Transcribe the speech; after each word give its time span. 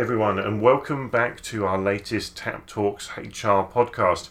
everyone, 0.00 0.38
and 0.38 0.62
welcome 0.62 1.10
back 1.10 1.42
to 1.42 1.66
our 1.66 1.76
latest 1.76 2.34
Tap 2.34 2.66
Talks 2.66 3.10
HR 3.18 3.68
podcast. 3.68 4.30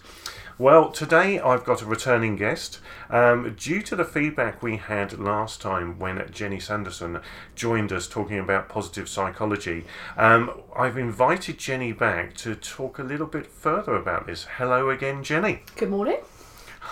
Well, 0.58 0.90
today 0.90 1.40
I've 1.40 1.64
got 1.64 1.84
a 1.84 1.86
returning 1.86 2.38
guest. 2.38 2.80
Um, 3.12 3.54
due 3.56 3.84
to 3.84 3.96
the 3.96 4.04
feedback 4.04 4.64
we 4.64 4.78
had 4.78 5.20
last 5.20 5.62
time 5.62 6.00
when 6.00 6.18
Jeni 6.32 6.60
Sanderson 6.60 7.20
joined 7.54 7.94
us 7.94 8.08
talking 8.08 8.40
about 8.40 8.68
positive 8.68 9.08
psychology, 9.08 9.86
um, 10.18 10.60
I've 10.76 10.98
invited 10.98 11.60
Jeni 11.60 11.96
back 11.96 12.34
to 12.38 12.56
talk 12.56 12.98
a 12.98 13.04
little 13.04 13.28
bit 13.28 13.46
further 13.46 13.94
about 13.94 14.26
this. 14.26 14.48
Hello 14.58 14.90
again, 14.90 15.24
Jenny. 15.24 15.62
Good 15.76 15.92
morning. 15.92 16.18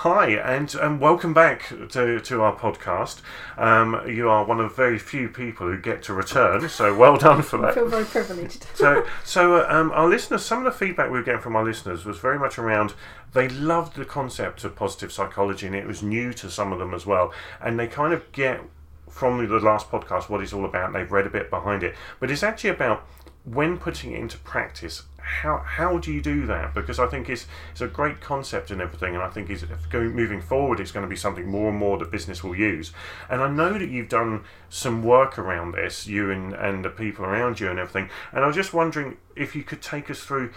Hi, 0.01 0.29
and, 0.29 0.75
and 0.75 1.01
welcome 1.01 1.33
back 1.33 1.69
to, 1.89 2.19
to 2.19 2.41
our 2.43 2.55
podcast. 2.55 3.21
Um, 3.57 3.99
you 4.07 4.29
are 4.29 4.45
one 4.45 4.59
of 4.59 4.75
very 4.75 4.99
few 4.99 5.27
people 5.27 5.65
who 5.65 5.81
get 5.81 6.03
to 6.03 6.13
return, 6.13 6.69
so 6.69 6.95
well 6.95 7.17
done 7.27 7.41
for 7.41 7.57
I 7.57 7.61
that. 7.61 7.73
feel 7.73 7.87
very 7.87 8.05
privileged. 8.05 8.67
So, 8.75 9.07
so 9.25 9.67
um, 9.67 9.89
our 9.93 10.07
listeners, 10.07 10.45
some 10.45 10.59
of 10.59 10.65
the 10.65 10.77
feedback 10.77 11.09
we 11.09 11.17
were 11.17 11.23
getting 11.23 11.41
from 11.41 11.55
our 11.55 11.63
listeners 11.63 12.05
was 12.05 12.19
very 12.19 12.37
much 12.37 12.59
around 12.59 12.93
they 13.33 13.49
loved 13.49 13.95
the 13.95 14.05
concept 14.05 14.63
of 14.63 14.75
positive 14.75 15.11
psychology, 15.11 15.65
and 15.65 15.75
it 15.75 15.87
was 15.87 16.03
new 16.03 16.31
to 16.31 16.51
some 16.51 16.71
of 16.71 16.77
them 16.77 16.93
as 16.93 17.07
well. 17.07 17.33
And 17.59 17.79
they 17.79 17.87
kind 17.87 18.13
of 18.13 18.31
get 18.31 18.61
from 19.09 19.47
the 19.47 19.59
last 19.59 19.89
podcast 19.89 20.29
what 20.29 20.41
it's 20.41 20.53
all 20.53 20.63
about. 20.65 20.93
They've 20.93 21.11
read 21.11 21.25
a 21.25 21.31
bit 21.31 21.49
behind 21.49 21.81
it, 21.81 21.95
but 22.19 22.29
it's 22.29 22.43
actually 22.43 22.69
about 22.69 23.03
when 23.45 23.79
putting 23.79 24.11
it 24.11 24.19
into 24.19 24.37
practice. 24.37 25.03
How, 25.27 25.57
how 25.57 25.97
do 25.97 26.11
you 26.11 26.21
do 26.21 26.45
that? 26.47 26.73
Because 26.73 26.99
I 26.99 27.07
think 27.07 27.29
it's 27.29 27.47
it's 27.71 27.81
a 27.81 27.87
great 27.87 28.21
concept 28.21 28.71
and 28.71 28.81
everything, 28.81 29.13
and 29.13 29.23
I 29.23 29.29
think 29.29 29.49
it's 29.49 29.63
if 29.63 29.89
going 29.89 30.15
moving 30.15 30.41
forward, 30.41 30.79
it's 30.79 30.91
going 30.91 31.05
to 31.05 31.09
be 31.09 31.17
something 31.17 31.45
more 31.45 31.69
and 31.69 31.77
more 31.77 31.97
that 31.97 32.11
business 32.11 32.43
will 32.43 32.55
use. 32.55 32.93
And 33.29 33.41
I 33.41 33.49
know 33.49 33.77
that 33.77 33.89
you've 33.89 34.09
done 34.09 34.45
some 34.69 35.03
work 35.03 35.37
around 35.37 35.73
this, 35.73 36.07
you 36.07 36.31
and 36.31 36.53
and 36.53 36.83
the 36.83 36.89
people 36.89 37.25
around 37.25 37.59
you 37.59 37.69
and 37.69 37.77
everything. 37.77 38.09
And 38.31 38.43
I 38.43 38.47
was 38.47 38.55
just 38.55 38.73
wondering 38.73 39.17
if 39.35 39.55
you 39.55 39.63
could 39.63 39.81
take 39.81 40.09
us 40.09 40.21
through 40.21 40.51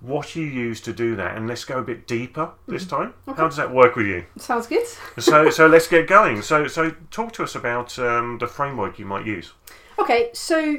what 0.00 0.34
you 0.34 0.44
use 0.44 0.80
to 0.82 0.92
do 0.92 1.14
that, 1.16 1.36
and 1.36 1.46
let's 1.46 1.64
go 1.64 1.78
a 1.78 1.82
bit 1.82 2.06
deeper 2.06 2.52
this 2.66 2.86
time. 2.86 3.14
How 3.26 3.46
does 3.46 3.56
that 3.56 3.72
work 3.72 3.96
with 3.96 4.06
you? 4.06 4.24
Sounds 4.38 4.66
good. 4.66 4.86
So 5.18 5.50
so 5.50 5.66
let's 5.66 5.88
get 5.88 6.06
going. 6.06 6.42
So 6.42 6.66
so 6.66 6.92
talk 7.10 7.32
to 7.34 7.42
us 7.42 7.54
about 7.54 7.98
um, 7.98 8.38
the 8.38 8.46
framework 8.46 8.98
you 8.98 9.04
might 9.04 9.26
use. 9.26 9.52
Okay, 9.98 10.30
so 10.32 10.78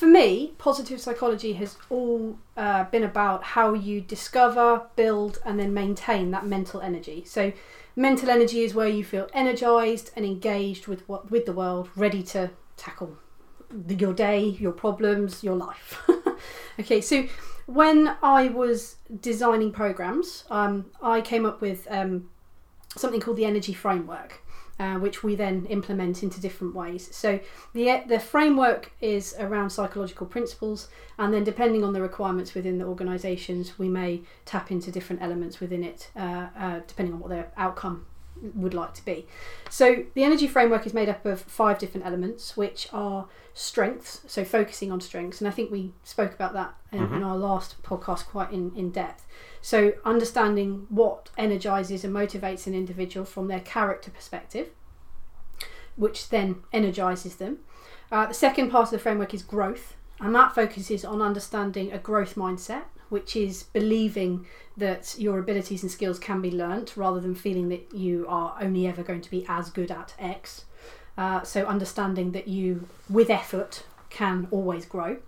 for 0.00 0.06
me, 0.06 0.54
positive 0.56 0.98
psychology 0.98 1.52
has 1.52 1.76
all 1.90 2.38
uh, 2.56 2.84
been 2.84 3.02
about 3.04 3.44
how 3.44 3.74
you 3.74 4.00
discover, 4.00 4.86
build, 4.96 5.38
and 5.44 5.60
then 5.60 5.74
maintain 5.74 6.30
that 6.30 6.46
mental 6.46 6.80
energy. 6.80 7.22
So, 7.26 7.52
mental 7.94 8.30
energy 8.30 8.62
is 8.62 8.72
where 8.72 8.88
you 8.88 9.04
feel 9.04 9.28
energized 9.34 10.10
and 10.16 10.24
engaged 10.24 10.86
with 10.86 11.06
what 11.06 11.30
with 11.30 11.44
the 11.44 11.52
world, 11.52 11.90
ready 11.96 12.22
to 12.32 12.48
tackle 12.78 13.18
your 13.88 14.14
day, 14.14 14.42
your 14.42 14.72
problems, 14.72 15.44
your 15.44 15.54
life. 15.54 16.02
okay, 16.80 17.02
so 17.02 17.26
when 17.66 18.16
I 18.22 18.48
was 18.48 18.96
designing 19.20 19.70
programs, 19.70 20.44
um, 20.48 20.86
I 21.02 21.20
came 21.20 21.44
up 21.44 21.60
with 21.60 21.86
um, 21.90 22.30
something 22.96 23.20
called 23.20 23.36
the 23.36 23.44
energy 23.44 23.74
framework. 23.74 24.39
Uh, 24.80 24.98
which 24.98 25.22
we 25.22 25.34
then 25.34 25.66
implement 25.66 26.22
into 26.22 26.40
different 26.40 26.74
ways. 26.74 27.14
So 27.14 27.38
the 27.74 28.02
the 28.08 28.18
framework 28.18 28.90
is 29.02 29.34
around 29.38 29.68
psychological 29.68 30.26
principles, 30.26 30.88
and 31.18 31.34
then 31.34 31.44
depending 31.44 31.84
on 31.84 31.92
the 31.92 32.00
requirements 32.00 32.54
within 32.54 32.78
the 32.78 32.86
organisations, 32.86 33.78
we 33.78 33.90
may 33.90 34.22
tap 34.46 34.70
into 34.70 34.90
different 34.90 35.20
elements 35.20 35.60
within 35.60 35.84
it, 35.84 36.10
uh, 36.16 36.46
uh, 36.56 36.80
depending 36.88 37.12
on 37.12 37.20
what 37.20 37.28
their 37.28 37.52
outcome 37.58 38.06
would 38.54 38.72
like 38.72 38.94
to 38.94 39.04
be. 39.04 39.26
So 39.68 40.04
the 40.14 40.24
energy 40.24 40.46
framework 40.46 40.86
is 40.86 40.94
made 40.94 41.10
up 41.10 41.26
of 41.26 41.42
five 41.42 41.78
different 41.78 42.06
elements, 42.06 42.56
which 42.56 42.88
are 42.90 43.28
strengths. 43.52 44.22
So 44.26 44.44
focusing 44.44 44.90
on 44.90 45.02
strengths, 45.02 45.42
and 45.42 45.48
I 45.48 45.50
think 45.50 45.70
we 45.70 45.92
spoke 46.04 46.32
about 46.32 46.54
that 46.54 46.74
in, 46.90 47.02
in 47.16 47.22
our 47.22 47.36
last 47.36 47.82
podcast 47.82 48.24
quite 48.26 48.50
in, 48.50 48.72
in 48.74 48.90
depth. 48.92 49.26
So 49.60 49.92
understanding 50.06 50.86
what 50.88 51.28
energizes 51.36 52.02
and 52.04 52.14
motivates 52.14 52.66
an 52.66 52.74
individual 52.74 53.26
from 53.26 53.48
their 53.48 53.60
character 53.60 54.10
perspective, 54.10 54.70
which 56.00 56.30
then 56.30 56.56
energizes 56.72 57.36
them. 57.36 57.58
Uh, 58.10 58.26
the 58.26 58.34
second 58.34 58.70
part 58.70 58.86
of 58.86 58.90
the 58.90 58.98
framework 58.98 59.34
is 59.34 59.42
growth, 59.42 59.94
and 60.18 60.34
that 60.34 60.54
focuses 60.54 61.04
on 61.04 61.20
understanding 61.20 61.92
a 61.92 61.98
growth 61.98 62.34
mindset, 62.34 62.84
which 63.10 63.36
is 63.36 63.64
believing 63.64 64.46
that 64.76 65.14
your 65.18 65.38
abilities 65.38 65.82
and 65.82 65.92
skills 65.92 66.18
can 66.18 66.40
be 66.40 66.50
learnt 66.50 66.96
rather 66.96 67.20
than 67.20 67.34
feeling 67.34 67.68
that 67.68 67.94
you 67.94 68.24
are 68.28 68.56
only 68.60 68.86
ever 68.86 69.02
going 69.02 69.20
to 69.20 69.30
be 69.30 69.44
as 69.46 69.68
good 69.68 69.90
at 69.90 70.14
X. 70.18 70.64
Uh, 71.18 71.42
so, 71.42 71.66
understanding 71.66 72.32
that 72.32 72.48
you, 72.48 72.88
with 73.10 73.28
effort, 73.28 73.84
can 74.08 74.48
always 74.50 74.86
grow, 74.86 75.18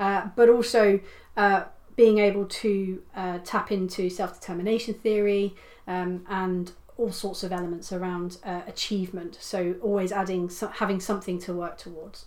uh, 0.00 0.26
but 0.34 0.48
also 0.48 0.98
uh, 1.36 1.64
being 1.94 2.18
able 2.18 2.44
to 2.46 3.02
uh, 3.14 3.38
tap 3.44 3.70
into 3.70 4.10
self 4.10 4.40
determination 4.40 4.94
theory 4.94 5.54
um, 5.86 6.24
and 6.28 6.72
all 6.98 7.12
sorts 7.12 7.42
of 7.42 7.52
elements 7.52 7.92
around 7.92 8.36
uh, 8.44 8.60
achievement. 8.66 9.38
So 9.40 9.76
always 9.80 10.12
adding 10.12 10.50
so- 10.50 10.68
having 10.68 11.00
something 11.00 11.38
to 11.40 11.54
work 11.54 11.78
towards. 11.78 12.26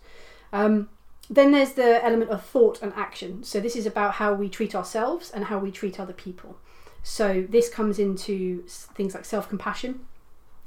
Um, 0.51 0.89
then 1.29 1.51
there's 1.51 1.73
the 1.73 2.03
element 2.03 2.31
of 2.31 2.43
thought 2.43 2.81
and 2.81 2.91
action. 2.95 3.43
So 3.43 3.59
this 3.59 3.75
is 3.75 3.85
about 3.85 4.15
how 4.15 4.33
we 4.33 4.49
treat 4.49 4.73
ourselves 4.73 5.29
and 5.29 5.45
how 5.45 5.59
we 5.59 5.71
treat 5.71 5.99
other 5.99 6.13
people. 6.13 6.57
So 7.03 7.45
this 7.49 7.69
comes 7.69 7.99
into 7.99 8.63
things 8.67 9.13
like 9.13 9.25
self 9.25 9.47
compassion. 9.49 10.01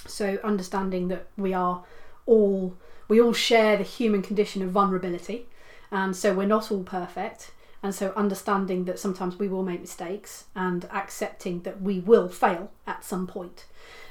So 0.07 0.39
understanding 0.45 1.09
that 1.09 1.27
we 1.37 1.53
are 1.55 1.85
all 2.27 2.77
we 3.09 3.21
all 3.21 3.33
share 3.33 3.77
the 3.77 3.85
human 3.85 4.23
condition 4.23 4.63
of 4.63 4.71
vulnerability, 4.71 5.47
and 5.91 6.17
so 6.17 6.35
we're 6.35 6.47
not 6.47 6.71
all 6.71 6.83
perfect. 6.83 7.53
And 7.85 7.95
so 7.95 8.15
understanding 8.17 8.87
that 8.87 8.99
sometimes 8.99 9.39
we 9.39 9.47
will 9.47 9.63
make 9.63 9.83
mistakes 9.83 10.45
and 10.57 10.87
accepting 10.87 11.61
that 11.65 11.83
we 11.83 12.01
will 12.01 12.31
fail 12.31 12.71
at 12.87 13.05
some 13.05 13.27
point. 13.27 13.67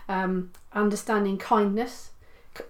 Um, 0.07 0.51
understanding 0.73 1.39
kindness. 1.39 2.11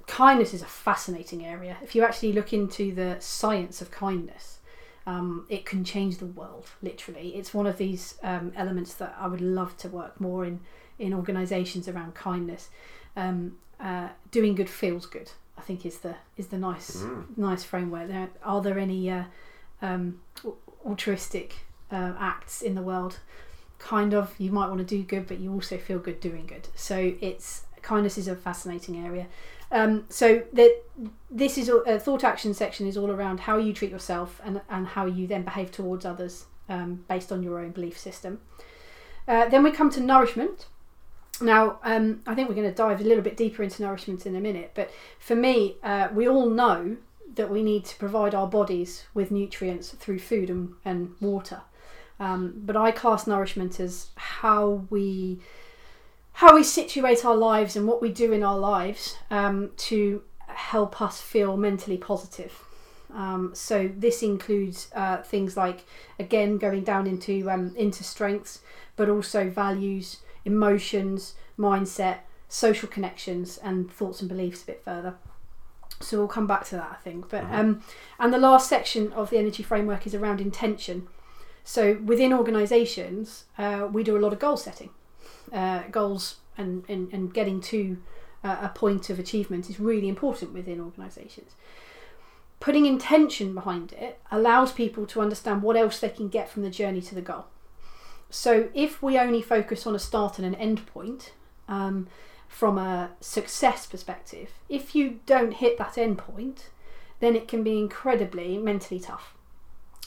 Kindness 0.08 0.54
is 0.54 0.62
a 0.62 0.66
fascinating 0.66 1.46
area. 1.46 1.76
If 1.84 1.94
you 1.94 2.06
actually 2.06 2.32
look 2.32 2.54
into 2.54 2.96
the 2.96 3.18
science 3.20 3.82
of 3.82 3.92
kindness, 3.92 4.60
um, 5.06 5.46
it 5.50 5.66
can 5.66 5.84
change 5.84 6.20
the 6.20 6.26
world. 6.26 6.70
Literally, 6.82 7.36
it's 7.36 7.54
one 7.54 7.68
of 7.68 7.78
these 7.78 8.16
um, 8.24 8.54
elements 8.56 8.94
that 8.94 9.14
I 9.20 9.28
would 9.28 9.42
love 9.42 9.76
to 9.80 9.90
work 9.90 10.22
more 10.22 10.46
in 10.46 10.62
in 11.00 11.14
organisations 11.14 11.90
around 11.90 12.14
kindness. 12.14 12.70
Um, 13.18 13.58
uh, 13.78 14.08
doing 14.32 14.56
good 14.56 14.70
feels 14.70 15.06
good. 15.06 15.32
I 15.58 15.62
think 15.62 15.86
is 15.86 15.98
the 15.98 16.16
is 16.38 16.48
the 16.48 16.58
nice 16.58 17.04
nice 17.36 17.66
framework. 17.66 18.08
There 18.08 18.30
are 18.42 18.62
there 18.62 18.80
any 18.80 19.12
uh, 19.12 19.24
um, 19.82 20.22
altruistic 20.86 21.56
uh, 21.92 22.14
acts 22.20 22.62
in 22.62 22.76
the 22.76 22.82
world? 22.82 23.20
Kind 23.80 24.14
of. 24.14 24.34
You 24.38 24.52
might 24.52 24.68
want 24.68 24.80
to 24.80 24.86
do 24.86 25.04
good, 25.04 25.28
but 25.28 25.40
you 25.40 25.52
also 25.54 25.78
feel 25.78 26.00
good 26.00 26.20
doing 26.20 26.46
good. 26.46 26.68
So 26.76 27.14
it's 27.22 27.64
kindness 27.82 28.18
is 28.18 28.28
a 28.28 28.36
fascinating 28.36 29.06
area. 29.06 29.28
Um, 29.72 30.06
so 30.08 30.44
that 30.54 30.84
this 31.32 31.58
is 31.58 31.70
a 31.70 32.00
thought 32.00 32.24
action 32.24 32.54
section 32.54 32.88
is 32.88 32.96
all 32.96 33.12
around 33.12 33.42
how 33.42 33.58
you 33.58 33.74
treat 33.74 33.92
yourself 33.92 34.40
and 34.44 34.62
and 34.70 34.88
how 34.88 35.06
you 35.06 35.28
then 35.28 35.44
behave 35.44 35.72
towards 35.72 36.06
others 36.06 36.46
um, 36.70 37.04
based 37.08 37.32
on 37.32 37.44
your 37.44 37.60
own 37.60 37.72
belief 37.72 37.98
system. 37.98 38.40
Uh, 39.28 39.48
then 39.50 39.64
we 39.64 39.72
come 39.72 39.90
to 39.90 40.02
nourishment. 40.02 40.68
Now, 41.42 41.80
um, 41.84 42.22
I 42.28 42.36
think 42.36 42.48
we're 42.48 42.56
going 42.56 42.70
to 42.70 42.76
dive 42.76 43.02
a 43.02 43.04
little 43.04 43.24
bit 43.24 43.36
deeper 43.36 43.64
into 43.64 43.82
nourishment 43.82 44.26
in 44.26 44.36
a 44.36 44.40
minute, 44.40 44.72
but 44.76 44.92
for 45.20 45.36
me, 45.36 45.78
uh, 45.84 46.10
we 46.14 46.28
all 46.28 46.50
know 46.50 46.98
that 47.36 47.50
we 47.50 47.64
need 47.64 47.86
to 47.86 47.96
provide 47.98 48.36
our 48.36 48.48
bodies 48.48 49.06
with 49.14 49.32
nutrients 49.32 49.90
through 49.90 50.20
food 50.20 50.50
and, 50.50 50.74
and 50.86 51.16
water. 51.20 51.62
Um, 52.20 52.54
but 52.58 52.78
I 52.78 52.92
class 52.92 53.28
nourishment 53.28 53.80
as 53.80 54.10
how 54.16 54.86
we 54.90 55.40
how 56.38 56.56
we 56.56 56.64
situate 56.64 57.24
our 57.24 57.36
lives 57.36 57.76
and 57.76 57.88
what 57.88 58.02
we 58.02 58.12
do 58.12 58.34
in 58.34 58.44
our 58.44 58.58
lives 58.58 59.18
um, 59.30 59.72
to 59.78 60.24
help 60.48 61.00
us 61.00 61.22
feel 61.22 61.56
mentally 61.58 61.98
positive. 61.98 62.64
Um, 63.14 63.52
so 63.54 63.92
this 63.96 64.24
includes 64.24 64.90
uh, 64.96 65.18
things 65.18 65.56
like 65.56 65.86
again 66.20 66.58
going 66.58 66.84
down 66.84 67.06
into 67.06 67.50
um, 67.50 67.76
into 67.76 68.04
strengths, 68.04 68.62
but 68.96 69.10
also 69.10 69.50
values, 69.50 70.18
emotions, 70.46 71.36
mindset, 71.58 72.20
social 72.50 72.88
connections, 72.88 73.58
and 73.58 73.92
thoughts 73.92 74.22
and 74.22 74.30
beliefs 74.30 74.64
a 74.64 74.68
bit 74.68 74.84
further. 74.84 75.16
So 76.00 76.18
we'll 76.18 76.28
come 76.28 76.48
back 76.48 76.66
to 76.66 76.76
that, 76.76 76.90
I 76.92 76.96
think. 77.04 77.30
But 77.30 77.46
um, 77.52 77.82
and 78.20 78.34
the 78.34 78.38
last 78.38 78.68
section 78.68 79.14
of 79.14 79.30
the 79.30 79.38
energy 79.38 79.64
framework 79.64 80.06
is 80.06 80.14
around 80.14 80.42
intention. 80.42 81.08
So 81.64 81.98
within 82.04 82.34
organisations, 82.34 83.46
uh, 83.58 83.88
we 83.92 84.04
do 84.04 84.18
a 84.18 84.20
lot 84.20 84.34
of 84.34 84.40
goal 84.40 84.58
setting, 84.58 84.90
uh, 85.54 85.84
goals, 85.92 86.38
and, 86.58 86.84
and 86.90 87.12
and 87.14 87.34
getting 87.34 87.62
to 87.62 87.98
uh, 88.44 88.58
a 88.62 88.70
point 88.70 89.10
of 89.10 89.20
achievement 89.20 89.70
is 89.70 89.80
really 89.80 90.10
important 90.10 90.54
within 90.54 90.82
organisations. 90.82 91.52
Putting 92.60 92.86
intention 92.86 93.54
behind 93.54 93.94
it 93.94 94.20
allows 94.32 94.72
people 94.72 95.06
to 95.08 95.22
understand 95.22 95.62
what 95.62 95.76
else 95.76 96.00
they 96.00 96.10
can 96.10 96.30
get 96.30 96.50
from 96.50 96.64
the 96.64 96.70
journey 96.70 97.02
to 97.02 97.16
the 97.16 97.22
goal. 97.22 97.46
So 98.30 98.70
if 98.74 99.02
we 99.04 99.20
only 99.20 99.42
focus 99.42 99.86
on 99.86 99.96
a 99.96 100.00
start 100.00 100.40
and 100.40 100.48
an 100.48 100.56
end 100.56 100.86
point, 100.88 101.34
um, 101.68 102.08
from 102.54 102.78
a 102.78 103.10
success 103.20 103.88
perspective, 103.88 104.52
if 104.70 104.94
you 104.94 105.20
don't 105.26 105.56
hit 105.56 105.78
that 105.80 105.98
end 105.98 106.20
point, 106.20 106.70
then 107.20 107.36
it 107.36 107.48
can 107.48 107.64
be 107.64 107.80
incredibly 107.80 108.60
mentally 108.60 109.00
tough. 109.00 109.34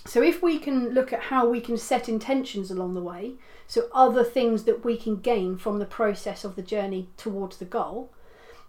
So 0.04 0.22
if 0.22 0.44
we 0.44 0.60
can 0.60 0.90
look 0.90 1.12
at 1.12 1.24
how 1.24 1.48
we 1.48 1.60
can 1.60 1.76
set 1.76 2.08
intentions 2.08 2.70
along 2.70 2.94
the 2.94 3.02
way, 3.02 3.34
so 3.66 3.88
other 3.92 4.22
things 4.22 4.62
that 4.62 4.84
we 4.84 4.96
can 4.96 5.16
gain 5.16 5.58
from 5.58 5.80
the 5.80 5.84
process 5.84 6.44
of 6.44 6.54
the 6.54 6.62
journey 6.62 7.08
towards 7.16 7.56
the 7.56 7.64
goal, 7.64 8.12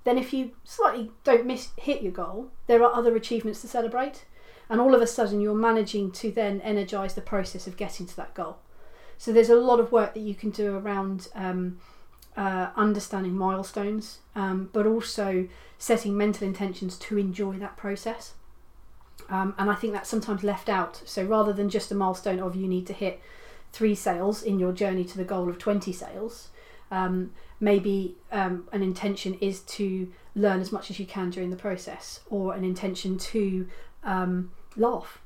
then 0.06 0.18
if 0.18 0.34
you 0.34 0.52
slightly 0.64 1.12
don't 1.24 1.46
miss 1.46 1.70
hit 1.78 2.02
your 2.02 2.12
goal, 2.12 2.50
there 2.66 2.84
are 2.84 2.96
other 2.96 3.16
achievements 3.16 3.62
to 3.62 3.68
celebrate, 3.68 4.26
and 4.70 4.82
all 4.82 4.96
of 4.96 5.02
a 5.04 5.08
sudden 5.08 5.40
you're 5.40 5.54
managing 5.54 6.12
to 6.14 6.32
then 6.32 6.62
energize 6.62 7.14
the 7.14 7.22
process 7.22 7.68
of 7.68 7.78
getting 7.78 8.08
to 8.08 8.16
that 8.16 8.34
goal. 8.34 8.58
So 9.20 9.32
there's 9.32 9.52
a 9.52 9.56
lot 9.56 9.80
of 9.80 9.92
work 9.92 10.16
that 10.16 10.22
you 10.22 10.34
can 10.34 10.50
do 10.50 10.76
around 10.76 11.28
um, 11.36 11.80
uh, 12.38 12.70
understanding 12.76 13.36
milestones, 13.36 14.20
um, 14.36 14.70
but 14.72 14.86
also 14.86 15.48
setting 15.80 16.16
mental 16.16 16.48
intentions 16.48 16.98
to 16.98 17.18
enjoy 17.18 17.58
that 17.58 17.76
process. 17.76 18.36
Um, 19.30 19.56
and 19.58 19.70
I 19.70 19.76
think 19.76 19.94
that's 19.94 20.10
sometimes 20.10 20.44
left 20.44 20.70
out. 20.70 21.02
So 21.06 21.24
rather 21.24 21.52
than 21.52 21.70
just 21.70 21.92
a 21.92 21.96
milestone 21.96 22.40
of 22.40 22.56
you 22.56 22.68
need 22.68 22.88
to 22.88 22.94
hit 22.94 23.22
three 23.74 23.96
sales 23.96 24.44
in 24.44 24.60
your 24.60 24.72
journey 24.72 25.04
to 25.04 25.18
the 25.18 25.24
goal 25.24 25.50
of 25.50 25.58
20 25.58 25.92
sales, 25.92 26.50
um, 26.92 27.34
maybe 27.60 28.16
um, 28.32 28.68
an 28.72 28.84
intention 28.84 29.34
is 29.42 29.62
to 29.62 30.14
learn 30.36 30.62
as 30.62 30.72
much 30.72 30.92
as 30.92 31.00
you 31.00 31.06
can 31.06 31.32
during 31.32 31.50
the 31.50 31.58
process, 31.58 32.22
or 32.30 32.54
an 32.54 32.64
intention 32.64 33.18
to 33.18 33.68
um, 34.04 34.52
laugh 34.76 35.20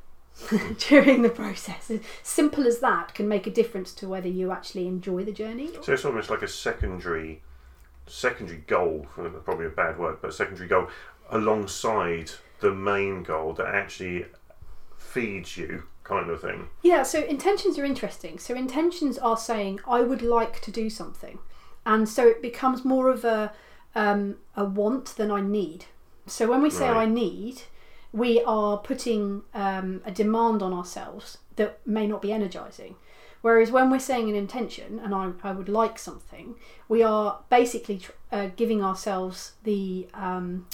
during 0.89 1.21
the 1.21 1.29
process. 1.29 1.91
Simple 2.23 2.67
as 2.67 2.79
that 2.79 3.13
can 3.13 3.27
make 3.27 3.47
a 3.47 3.51
difference 3.51 3.93
to 3.95 4.07
whether 4.07 4.27
you 4.27 4.51
actually 4.51 4.87
enjoy 4.87 5.23
the 5.23 5.31
journey. 5.31 5.69
So 5.83 5.93
it's 5.93 6.05
almost 6.05 6.29
like 6.29 6.41
a 6.41 6.47
secondary 6.47 7.41
secondary 8.07 8.59
goal, 8.67 9.07
probably 9.45 9.65
a 9.65 9.69
bad 9.69 9.97
word, 9.97 10.17
but 10.21 10.29
a 10.29 10.33
secondary 10.33 10.67
goal 10.67 10.87
alongside 11.29 12.31
the 12.59 12.73
main 12.73 13.23
goal 13.23 13.53
that 13.53 13.67
actually 13.67 14.25
feeds 14.97 15.55
you 15.57 15.83
kind 16.03 16.29
of 16.29 16.41
thing. 16.41 16.67
Yeah, 16.81 17.03
so 17.03 17.23
intentions 17.23 17.77
are 17.77 17.85
interesting. 17.85 18.37
So 18.37 18.53
intentions 18.53 19.17
are 19.17 19.37
saying 19.37 19.79
I 19.87 20.01
would 20.01 20.21
like 20.21 20.59
to 20.61 20.71
do 20.71 20.89
something. 20.89 21.39
And 21.85 22.07
so 22.07 22.27
it 22.27 22.41
becomes 22.41 22.83
more 22.83 23.09
of 23.09 23.23
a 23.23 23.53
um, 23.95 24.37
a 24.55 24.63
want 24.63 25.15
than 25.17 25.31
I 25.31 25.41
need. 25.41 25.85
So 26.27 26.49
when 26.49 26.61
we 26.61 26.69
say 26.69 26.89
Right. 26.89 27.03
I 27.03 27.05
need, 27.05 27.63
we 28.13 28.41
are 28.43 28.77
putting 28.77 29.43
um, 29.53 30.01
a 30.05 30.11
demand 30.11 30.61
on 30.61 30.73
ourselves 30.73 31.37
that 31.55 31.79
may 31.85 32.07
not 32.07 32.21
be 32.21 32.31
energizing. 32.31 32.95
Whereas 33.41 33.71
when 33.71 33.89
we're 33.89 33.99
saying 33.99 34.29
an 34.29 34.35
intention 34.35 34.99
and 34.99 35.15
I, 35.15 35.31
I 35.43 35.51
would 35.51 35.69
like 35.69 35.97
something, 35.97 36.55
we 36.87 37.01
are 37.01 37.39
basically 37.49 37.99
tr- 37.99 38.11
uh, 38.31 38.49
giving 38.55 38.83
ourselves 38.83 39.53
the 39.63 40.07
um, 40.13 40.67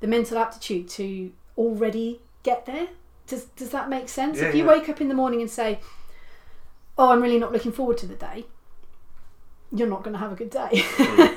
the 0.00 0.06
mental 0.06 0.38
aptitude 0.38 0.88
to 0.90 1.32
already 1.56 2.20
get 2.42 2.64
there. 2.64 2.88
Does, 3.26 3.44
does 3.56 3.70
that 3.70 3.90
make 3.90 4.08
sense? 4.08 4.38
Yeah, 4.38 4.48
if 4.48 4.54
you 4.54 4.64
yeah. 4.64 4.70
wake 4.70 4.88
up 4.88 5.00
in 5.00 5.08
the 5.08 5.14
morning 5.14 5.40
and 5.42 5.50
say, 5.50 5.80
Oh, 6.96 7.10
I'm 7.10 7.22
really 7.22 7.38
not 7.38 7.52
looking 7.52 7.72
forward 7.72 7.98
to 7.98 8.06
the 8.06 8.14
day, 8.14 8.46
you're 9.70 9.88
not 9.88 10.02
going 10.02 10.14
to 10.14 10.18
have 10.18 10.32
a 10.32 10.34
good 10.34 10.50
day, 10.50 10.82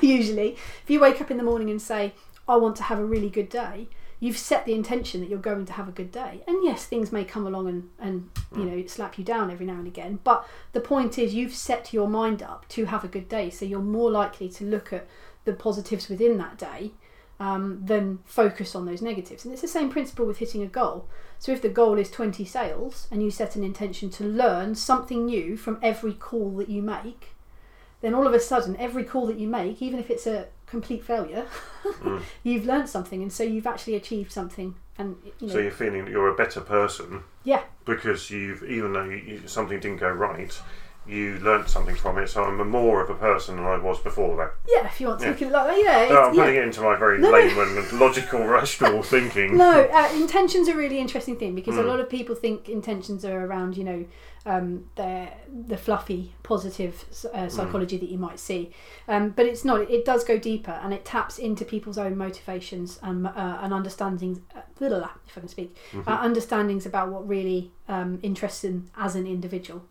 usually. 0.00 0.56
If 0.82 0.84
you 0.88 1.00
wake 1.00 1.20
up 1.20 1.30
in 1.30 1.36
the 1.36 1.42
morning 1.42 1.70
and 1.70 1.80
say, 1.80 2.14
I 2.48 2.56
want 2.56 2.76
to 2.76 2.82
have 2.84 2.98
a 2.98 3.04
really 3.04 3.30
good 3.30 3.48
day, 3.48 3.88
you've 4.22 4.38
set 4.38 4.64
the 4.64 4.72
intention 4.72 5.20
that 5.20 5.28
you're 5.28 5.36
going 5.36 5.66
to 5.66 5.72
have 5.72 5.88
a 5.88 5.90
good 5.90 6.12
day. 6.12 6.44
And 6.46 6.62
yes, 6.62 6.86
things 6.86 7.10
may 7.10 7.24
come 7.24 7.44
along 7.44 7.66
and, 7.66 7.90
and 7.98 8.30
you 8.56 8.64
know, 8.64 8.86
slap 8.86 9.18
you 9.18 9.24
down 9.24 9.50
every 9.50 9.66
now 9.66 9.72
and 9.72 9.86
again. 9.88 10.20
But 10.22 10.46
the 10.70 10.80
point 10.80 11.18
is, 11.18 11.34
you've 11.34 11.56
set 11.56 11.92
your 11.92 12.08
mind 12.08 12.40
up 12.40 12.68
to 12.68 12.84
have 12.84 13.02
a 13.02 13.08
good 13.08 13.28
day. 13.28 13.50
So 13.50 13.64
you're 13.64 13.80
more 13.80 14.12
likely 14.12 14.48
to 14.50 14.64
look 14.64 14.92
at 14.92 15.08
the 15.44 15.52
positives 15.52 16.08
within 16.08 16.38
that 16.38 16.56
day 16.56 16.92
um, 17.40 17.80
than 17.84 18.20
focus 18.24 18.76
on 18.76 18.86
those 18.86 19.02
negatives. 19.02 19.44
And 19.44 19.52
it's 19.52 19.62
the 19.62 19.66
same 19.66 19.90
principle 19.90 20.26
with 20.26 20.38
hitting 20.38 20.62
a 20.62 20.68
goal. 20.68 21.08
So 21.40 21.50
if 21.50 21.60
the 21.60 21.68
goal 21.68 21.98
is 21.98 22.08
20 22.08 22.44
sales 22.44 23.08
and 23.10 23.24
you 23.24 23.30
set 23.32 23.56
an 23.56 23.64
intention 23.64 24.08
to 24.10 24.24
learn 24.24 24.76
something 24.76 25.26
new 25.26 25.56
from 25.56 25.80
every 25.82 26.14
call 26.14 26.52
that 26.58 26.68
you 26.68 26.80
make, 26.80 27.30
then 28.02 28.14
all 28.14 28.28
of 28.28 28.34
a 28.34 28.40
sudden, 28.40 28.76
every 28.76 29.02
call 29.02 29.26
that 29.26 29.40
you 29.40 29.48
make, 29.48 29.82
even 29.82 29.98
if 29.98 30.10
it's 30.10 30.28
a 30.28 30.46
complete 30.72 31.04
failure, 31.04 31.44
Mm. 32.02 32.20
you've 32.42 32.64
learned 32.72 32.88
something, 32.88 33.20
and 33.22 33.32
so 33.32 33.42
you've 33.44 33.66
actually 33.72 33.94
achieved 34.02 34.32
something. 34.32 34.74
And 34.98 35.16
you 35.40 35.46
know, 35.48 35.52
So 35.54 35.58
you're 35.60 35.70
feeling 35.84 36.04
that 36.04 36.10
you're 36.10 36.28
a 36.28 36.34
better 36.44 36.60
person 36.60 37.08
yeah, 37.44 37.62
because 37.84 38.30
you've, 38.30 38.62
even 38.76 38.92
though 38.94 39.04
you, 39.04 39.16
you, 39.30 39.36
something 39.46 39.78
didn't 39.80 39.98
go 40.00 40.10
right, 40.10 40.54
you 41.06 41.38
learnt 41.48 41.68
something 41.68 41.96
from 41.96 42.18
it. 42.18 42.28
So 42.28 42.44
I'm 42.44 42.60
a 42.60 42.64
more 42.64 43.02
of 43.02 43.10
a 43.10 43.14
person 43.28 43.56
than 43.56 43.64
I 43.66 43.76
was 43.88 43.98
before 44.00 44.36
that. 44.40 44.52
yeah. 44.74 44.86
If 44.86 45.00
you 45.00 45.08
want 45.08 45.18
to 45.20 45.26
Yeah. 45.26 45.30
look 45.32 45.42
at 45.42 45.48
it 45.48 45.52
like 45.52 45.66
that, 45.70 45.78
yeah, 45.82 46.08
So 46.08 46.22
I'm 46.22 46.28
it's, 46.28 46.36
yeah. 46.36 46.42
putting 46.44 46.56
it 46.60 46.64
into 46.68 46.80
my 46.82 46.96
very 46.96 47.18
No, 47.18 47.28
no. 47.30 47.36
layman 47.36 47.70
and 47.78 47.92
logical, 48.04 48.40
rational 48.58 49.02
thinking. 49.02 49.56
No, 49.56 49.72
uh, 50.00 50.08
intentions 50.14 50.68
are 50.68 50.74
a 50.74 50.82
really 50.84 51.00
interesting 51.00 51.36
thing 51.36 51.54
because 51.56 51.76
a 51.76 51.82
Mm. 51.82 51.86
lot 51.92 52.00
of 52.00 52.08
people 52.08 52.34
think 52.36 52.68
intentions 52.68 53.24
are 53.24 53.44
around, 53.46 53.76
you 53.76 53.84
know, 53.90 54.04
um, 54.44 54.86
the 54.96 55.28
the 55.66 55.76
fluffy 55.76 56.32
positive 56.42 57.04
uh, 57.32 57.48
psychology 57.48 57.96
that 57.96 58.08
you 58.08 58.18
might 58.18 58.38
see, 58.38 58.72
um, 59.08 59.30
but 59.30 59.46
it's 59.46 59.64
not. 59.64 59.90
It 59.90 60.04
does 60.04 60.24
go 60.24 60.38
deeper 60.38 60.72
and 60.82 60.92
it 60.92 61.04
taps 61.04 61.38
into 61.38 61.64
people's 61.64 61.98
own 61.98 62.16
motivations 62.16 62.98
and 63.02 63.26
uh, 63.26 63.58
and 63.62 63.72
understandings. 63.72 64.40
Uh, 64.54 64.60
if 64.80 65.36
I 65.36 65.40
can 65.40 65.48
speak, 65.48 65.76
uh, 65.94 66.18
understandings 66.20 66.86
about 66.86 67.10
what 67.10 67.26
really 67.26 67.72
um, 67.88 68.18
interests 68.22 68.62
them 68.62 68.90
as 68.96 69.14
an 69.14 69.26
individual. 69.26 69.84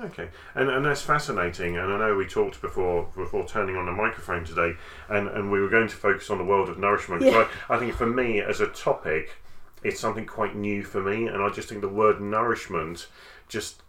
Okay, 0.00 0.28
and 0.54 0.70
and 0.70 0.84
that's 0.84 1.02
fascinating. 1.02 1.76
And 1.76 1.92
I 1.92 1.98
know 1.98 2.16
we 2.16 2.26
talked 2.26 2.62
before 2.62 3.08
before 3.14 3.46
turning 3.46 3.76
on 3.76 3.84
the 3.84 3.92
microphone 3.92 4.44
today, 4.44 4.72
and, 5.08 5.28
and 5.28 5.52
we 5.52 5.60
were 5.60 5.68
going 5.68 5.88
to 5.88 5.96
focus 5.96 6.30
on 6.30 6.38
the 6.38 6.44
world 6.44 6.68
of 6.70 6.78
nourishment. 6.78 7.22
Yeah. 7.22 7.32
But 7.32 7.50
I 7.74 7.78
think 7.78 7.94
for 7.94 8.06
me 8.06 8.40
as 8.40 8.60
a 8.60 8.68
topic, 8.68 9.36
it's 9.82 10.00
something 10.00 10.24
quite 10.24 10.56
new 10.56 10.82
for 10.82 11.02
me, 11.02 11.26
and 11.26 11.42
I 11.42 11.50
just 11.50 11.68
think 11.68 11.82
the 11.82 11.88
word 11.88 12.20
nourishment 12.20 13.08
just. 13.48 13.82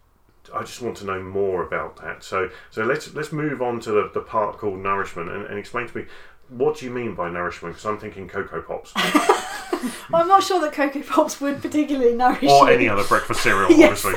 I 0.54 0.60
just 0.60 0.80
want 0.82 0.96
to 0.98 1.04
know 1.04 1.22
more 1.22 1.62
about 1.62 1.96
that. 1.96 2.22
So, 2.24 2.50
so 2.70 2.84
let's 2.84 3.14
let's 3.14 3.32
move 3.32 3.62
on 3.62 3.80
to 3.80 3.92
the, 3.92 4.10
the 4.12 4.20
part 4.20 4.58
called 4.58 4.78
nourishment 4.78 5.30
and, 5.30 5.46
and 5.46 5.58
explain 5.58 5.88
to 5.88 5.96
me 5.96 6.06
what 6.48 6.78
do 6.78 6.84
you 6.84 6.90
mean 6.90 7.14
by 7.14 7.30
nourishment? 7.30 7.74
Because 7.74 7.86
I'm 7.86 7.98
thinking 7.98 8.28
Coco 8.28 8.60
Pops 8.60 8.92
I'm 10.12 10.28
not 10.28 10.42
sure 10.42 10.60
that 10.60 10.72
Coco 10.72 11.02
Pops 11.02 11.40
would 11.40 11.62
particularly 11.62 12.14
nourish 12.16 12.42
or 12.50 12.68
you. 12.68 12.74
any 12.74 12.88
other 12.88 13.04
breakfast 13.04 13.42
cereal, 13.42 13.70
obviously. 13.72 14.14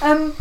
Um, 0.00 0.34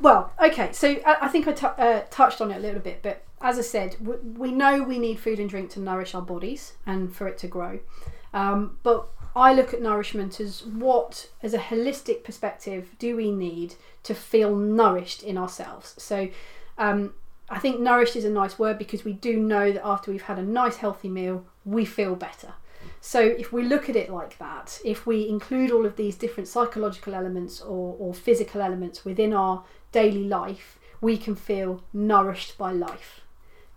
well, 0.00 0.32
okay, 0.42 0.72
so 0.72 1.00
I, 1.06 1.16
I 1.22 1.28
think 1.28 1.48
I 1.48 1.52
uh, 1.52 2.04
touched 2.10 2.40
on 2.40 2.50
it 2.50 2.56
a 2.56 2.60
little 2.60 2.80
bit, 2.80 3.02
but 3.02 3.24
as 3.40 3.58
I 3.58 3.62
said, 3.62 3.96
we, 4.00 4.16
we 4.16 4.52
know 4.52 4.82
we 4.82 4.98
need 4.98 5.18
food 5.18 5.40
and 5.40 5.48
drink 5.48 5.70
to 5.70 5.80
nourish 5.80 6.14
our 6.14 6.22
bodies 6.22 6.74
and 6.86 7.14
for 7.14 7.26
it 7.26 7.38
to 7.38 7.48
grow. 7.48 7.80
Um, 8.34 8.78
but 8.82 9.08
I 9.34 9.54
look 9.54 9.72
at 9.72 9.80
nourishment 9.80 10.40
as 10.40 10.64
what, 10.64 11.30
as 11.42 11.54
a 11.54 11.58
holistic 11.58 12.22
perspective, 12.22 12.94
do 12.98 13.16
we 13.16 13.30
need 13.30 13.74
to 14.02 14.14
feel 14.14 14.54
nourished 14.54 15.22
in 15.22 15.38
ourselves? 15.38 15.94
So 15.96 16.28
um, 16.76 17.14
I 17.48 17.58
think 17.58 17.80
nourished 17.80 18.16
is 18.16 18.24
a 18.24 18.30
nice 18.30 18.58
word 18.58 18.78
because 18.78 19.04
we 19.04 19.14
do 19.14 19.38
know 19.38 19.72
that 19.72 19.86
after 19.86 20.10
we've 20.10 20.22
had 20.22 20.38
a 20.38 20.42
nice 20.42 20.76
healthy 20.76 21.08
meal, 21.08 21.44
we 21.64 21.84
feel 21.84 22.14
better. 22.14 22.54
So 23.00 23.20
if 23.20 23.52
we 23.52 23.62
look 23.62 23.88
at 23.88 23.96
it 23.96 24.10
like 24.10 24.38
that, 24.38 24.80
if 24.84 25.06
we 25.06 25.28
include 25.28 25.70
all 25.70 25.86
of 25.86 25.96
these 25.96 26.16
different 26.16 26.48
psychological 26.48 27.14
elements 27.14 27.60
or, 27.60 27.96
or 27.98 28.14
physical 28.14 28.60
elements 28.60 29.04
within 29.04 29.32
our 29.32 29.64
daily 29.92 30.24
life, 30.24 30.78
we 31.00 31.16
can 31.16 31.34
feel 31.34 31.82
nourished 31.92 32.56
by 32.58 32.72
life. 32.72 33.21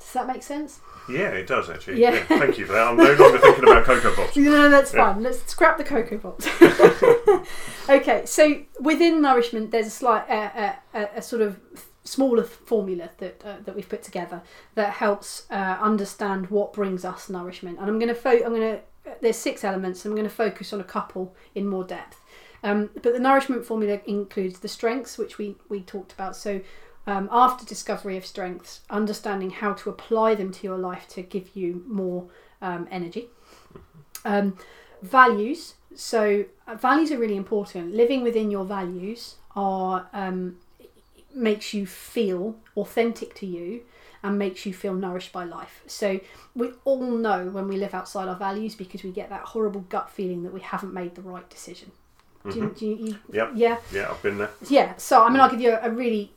Does 0.06 0.14
that 0.14 0.28
make 0.28 0.44
sense? 0.44 0.80
Yeah, 1.10 1.30
it 1.30 1.48
does 1.48 1.70
actually. 1.70 2.00
Yeah. 2.00 2.14
Yeah. 2.14 2.24
thank 2.26 2.58
you 2.60 2.66
for 2.68 2.74
that. 2.74 2.88
I'm 2.88 2.96
no 2.98 3.04
longer 3.14 3.40
thinking 3.40 3.64
about 3.64 3.86
Coco 3.86 4.14
Pops. 4.14 4.38
No, 4.38 4.44
no, 4.52 4.70
that's 4.70 4.94
Yeah. 4.94 5.14
fine. 5.14 5.24
Let's 5.24 5.44
scrap 5.52 5.78
the 5.78 5.84
Coco 5.84 6.18
Pops. 6.20 6.48
okay, 7.90 8.26
so 8.26 8.62
within 8.80 9.22
nourishment, 9.22 9.72
there's 9.72 9.88
a 9.88 9.92
slight, 9.92 10.30
uh, 10.30 10.74
uh, 10.94 11.06
a 11.16 11.22
sort 11.22 11.42
of 11.42 11.60
smaller 12.04 12.44
formula 12.44 13.10
that 13.18 13.42
uh, 13.44 13.56
that 13.66 13.76
we've 13.76 13.90
put 13.90 14.04
together 14.04 14.44
that 14.76 14.92
helps 14.94 15.48
uh, 15.50 15.78
understand 15.82 16.52
what 16.52 16.72
brings 16.72 17.04
us 17.04 17.30
nourishment. 17.30 17.80
And 17.80 17.90
I'm 17.90 17.98
going 17.98 18.10
to 18.10 18.16
fo- 18.16 18.44
I'm 18.46 18.54
going 18.56 18.76
to 18.78 18.80
there's 19.22 19.38
six 19.38 19.64
elements. 19.64 20.06
I'm 20.06 20.12
going 20.14 20.24
to 20.24 20.30
focus 20.30 20.72
on 20.72 20.80
a 20.80 20.84
couple 20.86 21.36
in 21.56 21.68
more 21.68 21.84
depth. 21.84 22.20
Um, 22.64 22.90
but 22.96 23.14
the 23.14 23.20
nourishment 23.20 23.66
formula 23.66 24.00
includes 24.08 24.60
the 24.60 24.68
strengths, 24.68 25.18
which 25.18 25.38
we 25.38 25.56
we 25.70 25.82
talked 25.82 26.14
about. 26.14 26.36
So. 26.36 26.62
Um, 27.08 27.30
after 27.32 27.66
discovery 27.66 28.18
of 28.18 28.26
strengths, 28.26 28.82
understanding 28.90 29.52
how 29.52 29.74
to 29.74 29.90
apply 29.92 30.34
them 30.36 30.52
to 30.52 30.64
your 30.68 30.78
life 30.78 31.08
to 31.10 31.22
give 31.22 31.56
you 31.56 31.84
more 31.88 32.26
um, 32.62 32.88
energy. 32.90 33.28
Um, 34.24 34.58
values. 35.04 35.76
So 35.96 36.46
uh, 36.68 36.76
values 36.76 37.12
are 37.12 37.18
really 37.20 37.36
important. 37.38 37.94
Living 37.94 38.24
within 38.24 38.50
your 38.50 38.66
values 38.66 39.36
are 39.56 40.08
um, 40.14 40.58
makes 41.34 41.74
you 41.74 41.86
feel 41.86 42.56
authentic 42.76 43.36
to 43.36 43.46
you 43.46 43.82
and 44.24 44.40
makes 44.40 44.66
you 44.66 44.74
feel 44.74 44.96
nourished 44.96 45.32
by 45.32 45.44
life. 45.44 45.82
So 45.86 46.20
we 46.56 46.72
all 46.86 47.04
know 47.06 47.46
when 47.50 47.68
we 47.68 47.78
live 47.78 47.94
outside 47.94 48.28
our 48.28 48.36
values 48.36 48.74
because 48.74 49.04
we 49.04 49.12
get 49.12 49.30
that 49.30 49.42
horrible 49.42 49.82
gut 49.82 50.10
feeling 50.10 50.42
that 50.44 50.54
we 50.54 50.62
haven't 50.62 50.94
made 50.94 51.14
the 51.14 51.22
right 51.22 51.48
decision. 51.50 51.92
Do 52.50 52.60
you, 52.60 52.76
do 52.78 52.86
you, 52.86 52.96
you, 52.96 53.18
Yep. 53.32 53.52
yeah, 53.56 53.78
Yeah, 53.92 54.10
I've 54.10 54.22
been 54.24 54.38
there. 54.40 54.52
yeah. 54.70 54.96
So 54.98 55.24
I 55.24 55.30
mean, 55.30 55.40
I'll 55.40 55.50
give 55.50 55.62
you 55.62 55.72
a, 55.74 55.88
a 55.88 55.92
really 55.92 56.32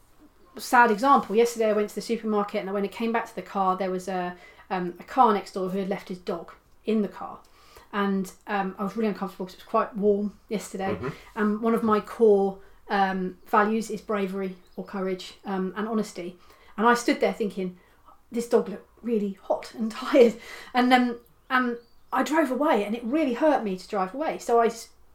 sad 0.60 0.90
example. 0.90 1.36
Yesterday, 1.36 1.70
I 1.70 1.72
went 1.72 1.88
to 1.90 1.94
the 1.94 2.00
supermarket, 2.00 2.62
and 2.62 2.72
when 2.72 2.84
I 2.84 2.88
came 2.88 3.12
back 3.12 3.26
to 3.28 3.34
the 3.34 3.42
car, 3.42 3.76
there 3.76 3.90
was 3.90 4.08
a 4.08 4.34
um, 4.70 4.94
a 5.00 5.04
car 5.04 5.32
next 5.32 5.52
door 5.52 5.70
who 5.70 5.78
had 5.78 5.88
left 5.88 6.08
his 6.08 6.18
dog 6.18 6.52
in 6.84 7.02
the 7.02 7.08
car, 7.08 7.38
and 7.92 8.30
um, 8.46 8.74
I 8.78 8.84
was 8.84 8.96
really 8.96 9.08
uncomfortable 9.08 9.46
because 9.46 9.60
it 9.60 9.64
was 9.64 9.70
quite 9.70 9.96
warm 9.96 10.34
yesterday. 10.48 10.96
Mhm. 11.00 11.12
And 11.36 11.60
one 11.62 11.74
of 11.74 11.82
my 11.82 12.00
core 12.00 12.58
um, 12.88 13.38
values 13.46 13.90
is 13.90 14.00
bravery 14.00 14.56
or 14.76 14.84
courage 14.84 15.34
um, 15.44 15.72
and 15.76 15.88
honesty. 15.88 16.36
And 16.76 16.86
I 16.86 16.94
stood 16.94 17.20
there 17.20 17.32
thinking, 17.32 17.78
this 18.30 18.48
dog 18.48 18.68
looked 18.68 18.88
really 19.02 19.38
hot 19.42 19.72
and 19.74 19.90
tired, 20.02 20.34
and 20.74 20.90
then 20.92 21.02
um, 21.10 21.16
and 21.50 21.76
I 22.12 22.22
drove 22.22 22.50
away, 22.50 22.84
and 22.84 22.94
it 22.94 23.04
really 23.04 23.34
hurt 23.34 23.62
me 23.64 23.76
to 23.76 23.88
drive 23.88 24.14
away. 24.14 24.38
So 24.38 24.60
I 24.60 24.70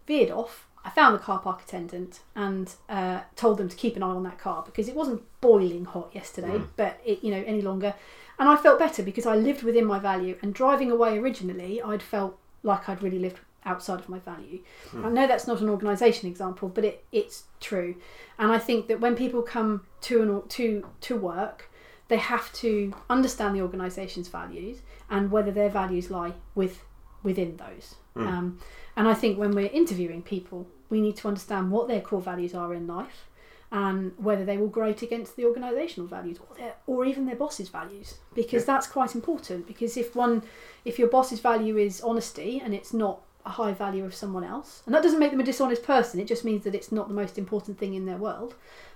veered 0.07 0.31
off. 0.31 0.67
I 0.85 0.89
found 0.89 1.15
the 1.15 1.19
car 1.19 1.39
park 1.39 1.61
attendant 1.61 2.19
and 2.35 2.73
uh, 2.89 3.21
told 3.35 3.57
them 3.57 3.69
to 3.69 3.75
keep 3.75 3.95
an 3.95 4.03
eye 4.03 4.07
on 4.07 4.23
that 4.23 4.37
car 4.37 4.63
because 4.65 4.87
it 4.89 4.95
wasn't 4.95 5.21
boiling 5.41 5.85
hot 5.85 6.09
yesterday, 6.13 6.57
Mm. 6.59 6.67
but 6.75 6.99
it 7.05 7.23
you 7.23 7.31
know 7.31 7.43
any 7.45 7.61
longer. 7.61 7.93
And 8.39 8.49
I 8.49 8.55
felt 8.55 8.79
better 8.79 9.03
because 9.03 9.25
I 9.25 9.35
lived 9.35 9.63
within 9.63 9.85
my 9.85 9.99
value. 9.99 10.37
And 10.41 10.53
driving 10.53 10.89
away 10.91 11.17
originally, 11.19 11.81
I'd 11.81 12.01
felt 12.01 12.37
like 12.63 12.89
I'd 12.89 13.01
really 13.03 13.19
lived 13.19 13.39
outside 13.65 13.99
of 13.99 14.09
my 14.09 14.19
value. 14.19 14.59
I 14.93 15.07
know 15.09 15.25
that's 15.27 15.47
not 15.47 15.61
an 15.61 15.69
organisation 15.69 16.27
example, 16.27 16.67
but 16.67 16.83
it, 16.83 17.05
it's 17.11 17.43
true. 17.61 17.95
And 18.37 18.51
I 18.51 18.57
think 18.57 18.87
that 18.87 18.99
when 18.99 19.15
people 19.15 19.41
come 19.41 19.85
to 20.01 20.21
an 20.23 20.47
to 20.49 20.85
to 21.01 21.15
work, 21.15 21.69
they 22.09 22.17
have 22.17 22.51
to 22.53 22.93
understand 23.09 23.55
the 23.55 23.61
organisation's 23.61 24.27
values 24.27 24.79
and 25.09 25.31
whether 25.31 25.51
their 25.51 25.69
values 25.69 26.09
lie 26.11 26.33
with 26.55 26.81
within 27.23 27.55
those. 27.57 27.95
Mm. 28.17 28.27
Um, 28.27 28.59
and 28.95 29.07
I 29.07 29.13
think 29.13 29.37
when 29.37 29.51
we're 29.51 29.69
interviewing 29.71 30.21
people, 30.21 30.67
we 30.89 31.01
need 31.01 31.17
to 31.17 31.27
understand 31.27 31.71
what 31.71 31.87
their 31.87 32.01
core 32.01 32.21
values 32.21 32.53
are 32.53 32.73
in 32.73 32.85
life 32.87 33.27
and 33.71 34.13
whether 34.17 34.45
they 34.45 34.57
will 34.57 34.67
grate 34.67 35.01
against 35.01 35.35
the 35.35 35.43
organisational 35.43 36.07
values 36.07 36.37
or 36.39 36.55
their, 36.55 36.75
or 36.85 37.05
even 37.05 37.25
their 37.25 37.35
boss's 37.35 37.69
values 37.69 38.19
because 38.35 38.61
Yeah. 38.61 38.73
that's 38.75 38.87
quite 38.87 39.15
important 39.15 39.65
because 39.65 39.97
if 39.97 40.15
one 40.15 40.43
if 40.85 40.99
your 40.99 41.07
boss's 41.07 41.39
value 41.39 41.77
is 41.77 41.99
honesty 42.01 42.61
and 42.63 42.75
it's 42.75 42.93
not 42.93 43.21
a 43.45 43.49
high 43.49 43.73
value 43.73 44.05
of 44.05 44.13
someone 44.13 44.43
else 44.43 44.83
and 44.85 44.93
that 44.93 45.01
doesn't 45.01 45.17
make 45.19 45.31
them 45.31 45.39
a 45.39 45.43
dishonest 45.43 45.81
person 45.81 46.19
it 46.19 46.27
just 46.27 46.45
means 46.45 46.63
that 46.65 46.75
it's 46.75 46.91
not 46.91 47.07
the 47.07 47.13
most 47.15 47.37
important 47.39 47.79
thing 47.79 47.95
in 47.95 48.05
their 48.05 48.17
world 48.17 48.53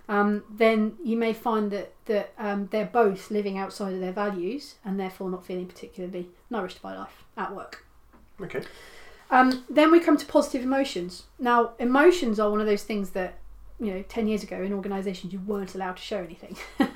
um, 0.09 0.43
then 0.49 0.95
you 1.03 1.17
may 1.17 1.33
find 1.33 1.71
that 1.71 1.91
that 2.05 2.31
um, 2.37 2.67
they're 2.71 2.85
both 2.85 3.31
living 3.31 3.57
outside 3.57 3.93
of 3.93 3.99
their 3.99 4.13
values 4.13 4.75
and 4.85 4.99
therefore 4.99 5.29
not 5.31 5.43
feeling 5.43 5.65
particularly 5.65 6.29
nourished 6.51 6.81
by 6.83 6.95
life 6.95 7.23
at 7.35 7.53
work 7.55 7.83
Okay. 8.39 8.61
Um, 9.29 9.65
then 9.69 9.91
we 9.91 9.99
come 9.99 10.17
to 10.17 10.25
positive 10.25 10.63
emotions. 10.63 11.23
Now, 11.39 11.71
emotions 11.79 12.39
are 12.39 12.49
one 12.49 12.61
of 12.61 12.65
those 12.65 12.83
things 12.83 13.11
that, 13.11 13.39
you 13.79 13.93
know, 13.93 14.03
10 14.07 14.27
years 14.27 14.43
ago 14.43 14.61
in 14.61 14.73
organisations 14.73 15.33
you 15.33 15.39
weren't 15.39 15.75
allowed 15.75 15.97
to 15.97 16.03
show 16.03 16.17
anything. 16.17 16.55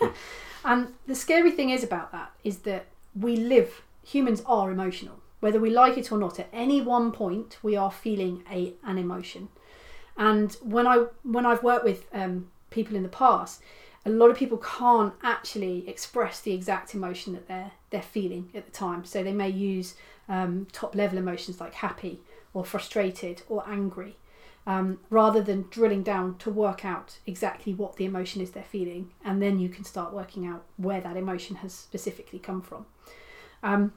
and 0.65 0.93
the 1.07 1.15
scary 1.15 1.51
thing 1.51 1.69
is 1.69 1.83
about 1.83 2.11
that 2.11 2.31
is 2.43 2.59
that 2.59 2.85
we 3.19 3.35
live, 3.35 3.81
humans 4.03 4.41
are 4.45 4.71
emotional. 4.71 5.19
Whether 5.41 5.59
we 5.59 5.71
like 5.71 5.97
it 5.97 6.11
or 6.11 6.17
not, 6.17 6.39
at 6.39 6.47
any 6.53 6.81
one 6.81 7.11
point 7.11 7.57
we 7.61 7.75
are 7.75 7.91
feeling 7.91 8.43
a, 8.50 8.73
an 8.83 8.97
emotion. 8.97 9.50
And 10.17 10.53
when, 10.61 10.88
I, 10.88 11.05
when 11.23 11.45
I've 11.45 11.63
worked 11.63 11.83
with 11.83 12.05
um, 12.13 12.50
people 12.69 12.95
in 12.95 13.03
the 13.03 13.09
past, 13.09 13.61
a 14.05 14.09
lot 14.09 14.29
of 14.29 14.38
people 14.38 14.57
can't 14.57 15.13
actually 15.21 15.88
express 15.88 16.39
the 16.39 16.53
exact 16.53 16.95
emotion 16.95 17.33
that 17.33 17.47
they're, 17.47 17.71
they're 17.89 18.01
feeling 18.01 18.50
at 18.53 18.65
the 18.65 18.71
time. 18.71 19.03
So 19.03 19.23
they 19.23 19.33
may 19.33 19.50
use 19.50 19.95
um, 20.29 20.67
top 20.71 20.95
level 20.95 21.17
emotions 21.17 21.59
like 21.59 21.73
happy 21.75 22.21
or 22.53 22.65
frustrated 22.65 23.41
or 23.49 23.67
angry, 23.67 24.17
um, 24.67 24.99
rather 25.09 25.41
than 25.41 25.65
drilling 25.69 26.03
down 26.03 26.37
to 26.37 26.49
work 26.49 26.85
out 26.85 27.17
exactly 27.25 27.73
what 27.73 27.95
the 27.95 28.05
emotion 28.05 28.41
is 28.41 28.51
they're 28.51 28.63
feeling, 28.63 29.11
and 29.23 29.41
then 29.41 29.59
you 29.59 29.69
can 29.69 29.83
start 29.83 30.13
working 30.13 30.45
out 30.45 30.63
where 30.77 31.01
that 31.01 31.17
emotion 31.17 31.57
has 31.57 31.73
specifically 31.73 32.39
come 32.39 32.61
from. 32.61 32.85
Um, 33.63 33.93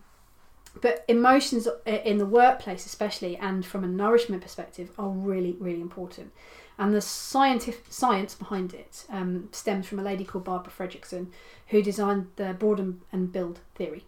but 0.81 1.05
emotions 1.07 1.69
in 1.87 2.19
the 2.19 2.27
workplace, 2.27 2.85
especially, 2.87 3.37
and 3.37 3.65
from 3.65 3.85
a 3.85 3.89
nourishment 3.89 4.43
perspective, 4.43 4.91
are 4.99 5.09
really, 5.09 5.57
really 5.61 5.81
important. 5.81 6.33
And 6.77 6.93
the 6.93 7.01
scientific 7.01 7.93
science 7.93 8.35
behind 8.35 8.75
it 8.75 9.05
um, 9.09 9.49
stems 9.53 9.87
from 9.87 10.01
a 10.01 10.03
lady 10.03 10.25
called 10.25 10.45
Barbara 10.45 10.73
Fredrickson, 10.77 11.29
who 11.69 11.81
designed 11.81 12.27
the 12.35 12.55
broaden 12.55 13.03
and 13.13 13.33
build 13.33 13.61
theory 13.77 14.05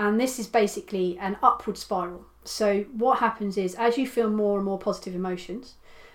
and 0.00 0.18
this 0.18 0.38
is 0.38 0.46
basically 0.46 1.18
an 1.18 1.36
upward 1.42 1.76
spiral. 1.76 2.24
So 2.42 2.84
what 2.96 3.18
happens 3.18 3.58
is 3.58 3.74
as 3.74 3.98
you 3.98 4.06
feel 4.06 4.30
more 4.30 4.56
and 4.56 4.64
more 4.64 4.78
positive 4.78 5.14
emotions, 5.14 5.74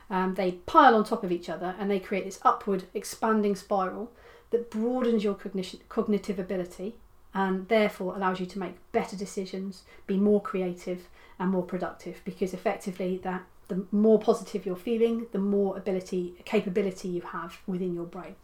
um, 0.09 0.33
they 0.33 0.53
pile 0.65 0.95
on 0.95 1.03
top 1.03 1.23
of 1.23 1.31
each 1.31 1.49
other 1.49 1.75
and 1.79 1.89
they 1.89 1.99
create 1.99 2.25
this 2.25 2.39
upward 2.41 2.85
expanding 2.95 3.55
spiral 3.55 4.11
that 4.49 4.71
broadens 4.71 5.23
your 5.23 5.35
cognition, 5.35 5.81
cognitive 5.87 6.39
ability 6.39 6.95
and 7.35 7.67
therefore 7.67 8.15
allows 8.15 8.39
you 8.39 8.47
to 8.47 8.57
make 8.57 8.73
better 8.91 9.15
decisions, 9.15 9.83
be 10.07 10.17
more 10.17 10.41
creative 10.41 11.07
and 11.37 11.51
more 11.51 11.63
productive 11.63 12.21
because 12.25 12.55
effectively 12.55 13.19
that 13.23 13.43
the 13.67 13.85
more 13.91 14.17
positive 14.17 14.65
you're 14.65 14.75
feeling, 14.75 15.27
the 15.31 15.37
more 15.37 15.77
ability 15.77 16.33
capability 16.43 17.09
you 17.09 17.21
have 17.21 17.59
within 17.67 17.93
your 17.93 18.05
brain. 18.05 18.35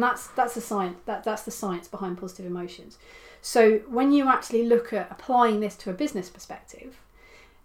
And 0.00 0.08
that's 0.08 0.28
that's 0.28 0.54
the 0.54 0.62
science 0.62 0.96
that, 1.04 1.24
that's 1.24 1.42
the 1.42 1.50
science 1.50 1.86
behind 1.86 2.16
positive 2.16 2.46
emotions. 2.46 2.96
So 3.42 3.80
when 3.80 4.12
you 4.12 4.30
actually 4.30 4.64
look 4.64 4.94
at 4.94 5.10
applying 5.10 5.60
this 5.60 5.76
to 5.76 5.90
a 5.90 5.92
business 5.92 6.30
perspective, 6.30 6.96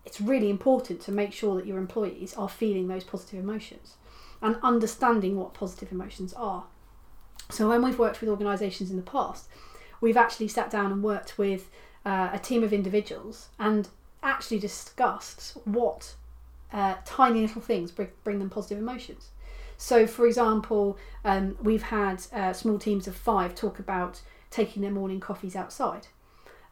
it's 0.04 0.20
really 0.20 0.50
important 0.50 1.00
to 1.04 1.14
make 1.14 1.32
sure 1.32 1.56
that 1.56 1.66
your 1.66 1.78
employees 1.78 2.34
are 2.34 2.50
feeling 2.50 2.90
those 2.90 3.06
positive 3.06 3.40
emotions 3.40 3.96
and 4.42 4.58
understanding 4.64 5.38
what 5.38 5.54
positive 5.54 5.94
emotions 5.94 6.34
are. 6.34 6.66
So 7.52 7.70
when 7.70 7.82
we've 7.82 7.98
worked 7.98 8.20
with 8.20 8.30
organisations 8.30 8.90
in 8.92 8.98
the 8.98 9.02
past, 9.02 9.48
we've 10.02 10.18
actually 10.18 10.50
sat 10.50 10.70
down 10.70 10.92
and 10.92 11.02
worked 11.02 11.38
with 11.38 11.70
uh, 12.06 12.32
a 12.34 12.40
team 12.40 12.66
of 12.66 12.74
individuals 12.74 13.48
and 13.60 13.88
actually 14.22 14.60
discussed 14.60 15.56
what 15.64 16.16
uh, 16.74 16.96
tiny 17.06 17.44
little 17.44 17.62
things 17.62 17.92
bring, 17.92 18.10
bring 18.26 18.40
them 18.40 18.50
positive 18.50 18.78
emotions. 18.78 19.30
So, 19.78 20.08
for 20.08 20.26
example, 20.26 20.98
um, 21.24 21.58
we've 21.62 21.84
had 21.84 22.24
uh, 22.34 22.54
small 22.54 22.80
teams 22.80 23.08
of 23.08 23.16
five 23.16 23.56
talk 23.56 23.80
about 23.80 24.22
taking 24.50 24.82
their 24.82 24.92
morning 24.92 25.20
coffees 25.20 25.56
outside, 25.56 26.08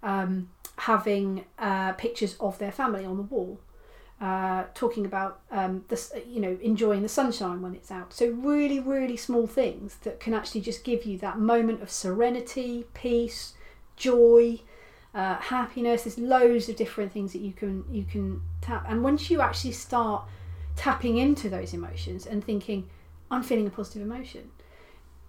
um, 0.02 0.50
having 0.78 1.46
uh, 1.60 1.94
pictures 1.94 2.36
of 2.40 2.58
their 2.60 2.72
family 2.72 3.06
on 3.06 3.18
the 3.18 3.24
wall, 3.24 3.60
uh, 4.22 4.64
talking 4.74 5.06
about 5.06 5.42
um, 5.52 5.84
you 6.28 6.40
know, 6.40 6.58
enjoying 6.62 7.02
the 7.02 7.10
sunshine 7.10 7.62
when 7.62 7.76
it's 7.76 7.92
out. 7.92 8.14
So 8.14 8.30
really, 8.30 8.80
really 8.80 9.18
small 9.18 9.48
things 9.48 9.98
that 10.04 10.20
can 10.20 10.34
actually 10.34 10.62
just 10.62 10.84
give 10.84 11.06
you 11.06 11.18
that 11.20 11.40
moment 11.40 11.82
of 11.82 11.92
serenity, 11.92 12.86
peace, 12.94 13.54
joy, 13.98 14.62
uh, 15.14 15.36
happiness. 15.36 16.04
There's 16.04 16.18
loads 16.18 16.70
of 16.70 16.76
different 16.78 17.12
things 17.12 17.34
that 17.34 17.42
you 17.42 17.54
can 17.54 17.84
you 17.92 18.04
can 18.04 18.42
tap, 18.62 18.86
and 18.88 19.04
once 19.04 19.30
you 19.30 19.42
actually 19.42 19.74
start 19.74 20.24
tapping 20.76 21.18
into 21.18 21.50
those 21.50 21.74
emotions 21.74 22.26
and 22.26 22.44
thinking, 22.44 22.90
I'm 23.30 23.44
feeling 23.44 23.68
a 23.68 23.72
positive 23.72 24.02
emotion, 24.02 24.52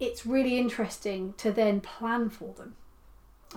it's 0.01 0.27
really 0.27 0.59
interesting 0.59 1.35
to 1.39 1.53
then 1.53 1.81
plan 1.81 2.29
for 2.31 2.53
them. 2.55 2.77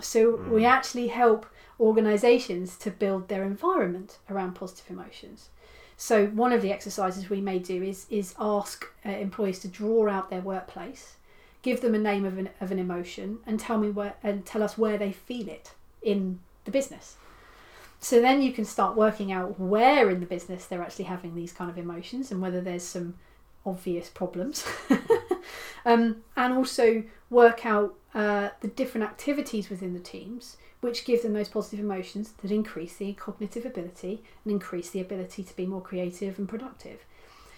So 0.00 0.36
we 0.36 0.64
actually 0.64 1.08
help 1.08 1.46
organisations 1.80 2.76
to 2.78 2.90
build 2.90 3.28
their 3.28 3.44
environment 3.44 4.18
around 4.30 4.54
positive 4.54 4.90
emotions. 4.90 5.48
So 5.96 6.26
one 6.26 6.52
of 6.52 6.62
the 6.62 6.72
exercises 6.72 7.28
we 7.28 7.40
may 7.40 7.58
do 7.58 7.82
is 7.82 8.06
is 8.08 8.34
ask 8.38 8.86
uh, 9.04 9.10
employees 9.10 9.58
to 9.60 9.68
draw 9.68 10.08
out 10.08 10.30
their 10.30 10.40
workplace, 10.40 11.16
give 11.62 11.80
them 11.80 11.94
a 11.94 11.98
name 11.98 12.24
of 12.24 12.38
an 12.38 12.50
of 12.60 12.70
an 12.70 12.78
emotion, 12.78 13.38
and 13.44 13.58
tell 13.58 13.78
me 13.78 13.90
where 13.90 14.14
and 14.22 14.46
tell 14.46 14.62
us 14.62 14.78
where 14.78 14.96
they 14.96 15.10
feel 15.10 15.48
it 15.48 15.72
in 16.00 16.38
the 16.64 16.70
business. 16.70 17.16
So 18.00 18.20
then 18.20 18.42
you 18.42 18.52
can 18.52 18.64
start 18.64 18.96
working 18.96 19.32
out 19.32 19.58
where 19.58 20.08
in 20.10 20.20
the 20.20 20.26
business 20.26 20.66
they're 20.66 20.82
actually 20.82 21.06
having 21.06 21.34
these 21.34 21.52
kind 21.52 21.70
of 21.70 21.78
emotions 21.78 22.30
and 22.30 22.40
whether 22.40 22.60
there's 22.60 22.84
some 22.84 23.14
obvious 23.66 24.08
problems. 24.08 24.64
um, 25.84 26.16
and 26.36 26.52
also 26.54 27.02
work 27.30 27.66
out 27.66 27.94
uh, 28.14 28.50
the 28.60 28.68
different 28.68 29.04
activities 29.04 29.68
within 29.68 29.94
the 29.94 30.00
teams 30.00 30.56
which 30.80 31.04
give 31.04 31.22
them 31.22 31.32
those 31.32 31.48
positive 31.48 31.80
emotions 31.80 32.32
that 32.40 32.52
increase 32.52 32.96
the 32.96 33.12
cognitive 33.14 33.66
ability 33.66 34.22
and 34.44 34.52
increase 34.52 34.90
the 34.90 35.00
ability 35.00 35.42
to 35.42 35.56
be 35.56 35.66
more 35.66 35.80
creative 35.80 36.38
and 36.38 36.48
productive. 36.48 37.00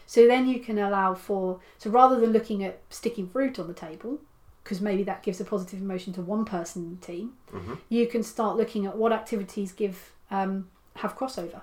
So 0.06 0.26
then 0.26 0.48
you 0.48 0.58
can 0.58 0.78
allow 0.78 1.14
for, 1.14 1.60
so 1.78 1.90
rather 1.90 2.18
than 2.18 2.32
looking 2.32 2.64
at 2.64 2.80
sticking 2.88 3.28
fruit 3.28 3.58
on 3.58 3.68
the 3.68 3.74
table, 3.74 4.20
because 4.64 4.80
maybe 4.80 5.02
that 5.04 5.22
gives 5.22 5.38
a 5.40 5.44
positive 5.44 5.80
emotion 5.82 6.12
to 6.14 6.22
one 6.22 6.44
person 6.46 6.82
in 6.82 6.98
the 6.98 7.06
team, 7.06 7.34
Mhm. 7.52 7.78
you 7.90 8.06
can 8.06 8.22
start 8.22 8.56
looking 8.56 8.86
at 8.86 8.96
what 8.96 9.12
activities 9.12 9.72
give 9.72 10.12
um, 10.30 10.68
have 10.96 11.16
crossover. 11.16 11.62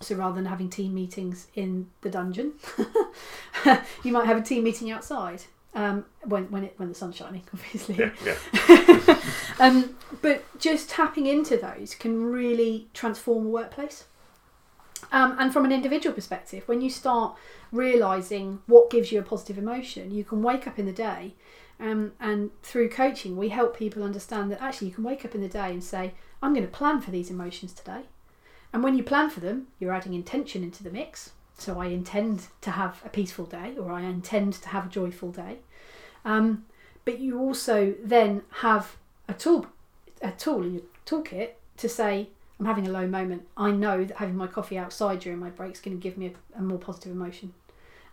So 0.00 0.14
rather 0.14 0.36
than 0.36 0.46
having 0.46 0.70
team 0.70 0.94
meetings 0.94 1.48
in 1.54 1.88
the 2.02 2.10
dungeon, 2.10 2.52
you 4.04 4.12
might 4.12 4.26
have 4.26 4.36
a 4.36 4.42
team 4.42 4.62
meeting 4.64 4.90
outside 4.90 5.42
um, 5.74 6.04
when 6.24 6.44
when 6.50 6.64
it 6.64 6.74
when 6.76 6.88
the 6.88 6.94
sun's 6.94 7.16
shining, 7.16 7.42
obviously. 7.52 7.96
Yeah, 7.96 8.10
yeah. 8.24 9.20
um, 9.58 9.96
but 10.22 10.44
just 10.58 10.90
tapping 10.90 11.26
into 11.26 11.56
those 11.56 11.94
can 11.94 12.24
really 12.24 12.88
transform 12.94 13.46
a 13.46 13.50
workplace. 13.50 14.04
Um, 15.12 15.36
and 15.38 15.52
from 15.52 15.64
an 15.64 15.72
individual 15.72 16.14
perspective, 16.14 16.64
when 16.66 16.80
you 16.80 16.90
start 16.90 17.36
realizing 17.70 18.60
what 18.66 18.90
gives 18.90 19.12
you 19.12 19.20
a 19.20 19.22
positive 19.22 19.56
emotion, 19.56 20.10
you 20.10 20.24
can 20.24 20.42
wake 20.42 20.66
up 20.66 20.78
in 20.78 20.86
the 20.86 20.92
day. 20.92 21.34
Um, 21.80 22.12
and 22.18 22.50
through 22.62 22.88
coaching, 22.90 23.36
we 23.36 23.50
help 23.50 23.76
people 23.76 24.02
understand 24.02 24.50
that 24.50 24.60
actually 24.60 24.88
you 24.88 24.94
can 24.94 25.04
wake 25.04 25.24
up 25.24 25.34
in 25.34 25.40
the 25.40 25.48
day 25.48 25.70
and 25.70 25.82
say, 25.82 26.14
I'm 26.42 26.54
going 26.54 26.66
to 26.66 26.72
plan 26.72 27.00
for 27.00 27.10
these 27.10 27.30
emotions 27.30 27.72
today. 27.72 28.02
And 28.72 28.82
when 28.82 28.96
you 28.96 29.02
plan 29.02 29.30
for 29.30 29.40
them, 29.40 29.68
you're 29.78 29.92
adding 29.92 30.14
intention 30.14 30.62
into 30.62 30.82
the 30.82 30.90
mix. 30.90 31.30
So 31.56 31.80
I 31.80 31.86
intend 31.86 32.46
to 32.60 32.70
have 32.70 33.02
a 33.04 33.08
peaceful 33.08 33.46
day, 33.46 33.74
or 33.78 33.90
I 33.90 34.02
intend 34.02 34.54
to 34.54 34.68
have 34.68 34.86
a 34.86 34.88
joyful 34.88 35.32
day. 35.32 35.58
Um, 36.24 36.66
but 37.04 37.18
you 37.18 37.38
also 37.38 37.94
then 38.02 38.42
have 38.60 38.96
a 39.28 39.34
tool, 39.34 39.66
a 40.22 40.30
tool 40.30 40.62
in 40.62 40.74
your 40.74 40.82
toolkit 41.06 41.50
to 41.78 41.88
say, 41.88 42.28
I'm 42.60 42.66
having 42.66 42.86
a 42.86 42.90
low 42.90 43.06
moment. 43.06 43.46
I 43.56 43.70
know 43.70 44.04
that 44.04 44.18
having 44.18 44.36
my 44.36 44.46
coffee 44.46 44.78
outside 44.78 45.20
during 45.20 45.38
my 45.38 45.50
break 45.50 45.72
is 45.72 45.80
going 45.80 45.96
to 45.96 46.02
give 46.02 46.18
me 46.18 46.34
a, 46.54 46.58
a 46.58 46.62
more 46.62 46.78
positive 46.78 47.12
emotion. 47.12 47.54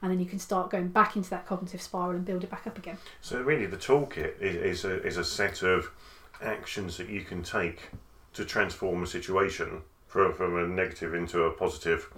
And 0.01 0.11
then 0.11 0.19
you 0.19 0.25
can 0.25 0.39
start 0.39 0.69
going 0.69 0.89
back 0.89 1.15
into 1.15 1.29
that 1.31 1.47
cognitive 1.47 1.81
spiral 1.81 2.11
and 2.11 2.25
build 2.25 2.43
it 2.43 2.49
back 2.49 2.67
up 2.67 2.77
again. 2.77 2.97
So 3.21 3.41
really, 3.41 3.65
the 3.65 3.77
toolkit 3.77 4.39
is, 4.39 4.83
is 4.83 4.85
a 4.85 5.03
is 5.03 5.17
a 5.17 5.23
set 5.23 5.63
of 5.63 5.91
actions 6.41 6.97
that 6.97 7.09
you 7.09 7.21
can 7.21 7.43
take 7.43 7.89
to 8.35 8.45
transform 8.45 9.03
a 9.03 9.07
situation 9.07 9.81
from 10.07 10.33
from 10.33 10.57
a 10.57 10.67
negative 10.67 11.13
into 11.13 11.43
a 11.43 11.51
positive 11.51 12.11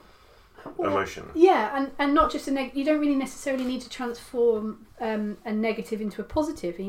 Well, 0.76 0.92
emotion. 0.92 1.30
Yeah, 1.34 1.76
and, 1.76 1.92
and 1.98 2.14
not 2.14 2.32
just 2.32 2.48
a 2.48 2.52
neg. 2.52 2.72
You 2.74 2.84
don't 2.84 3.00
really 3.00 3.16
necessarily 3.16 3.64
need 3.64 3.82
to 3.82 3.90
transform 3.90 4.86
um, 5.00 5.38
a 5.46 5.54
negative 5.54 6.02
into 6.02 6.22
a 6.22 6.24
positive. 6.24 6.80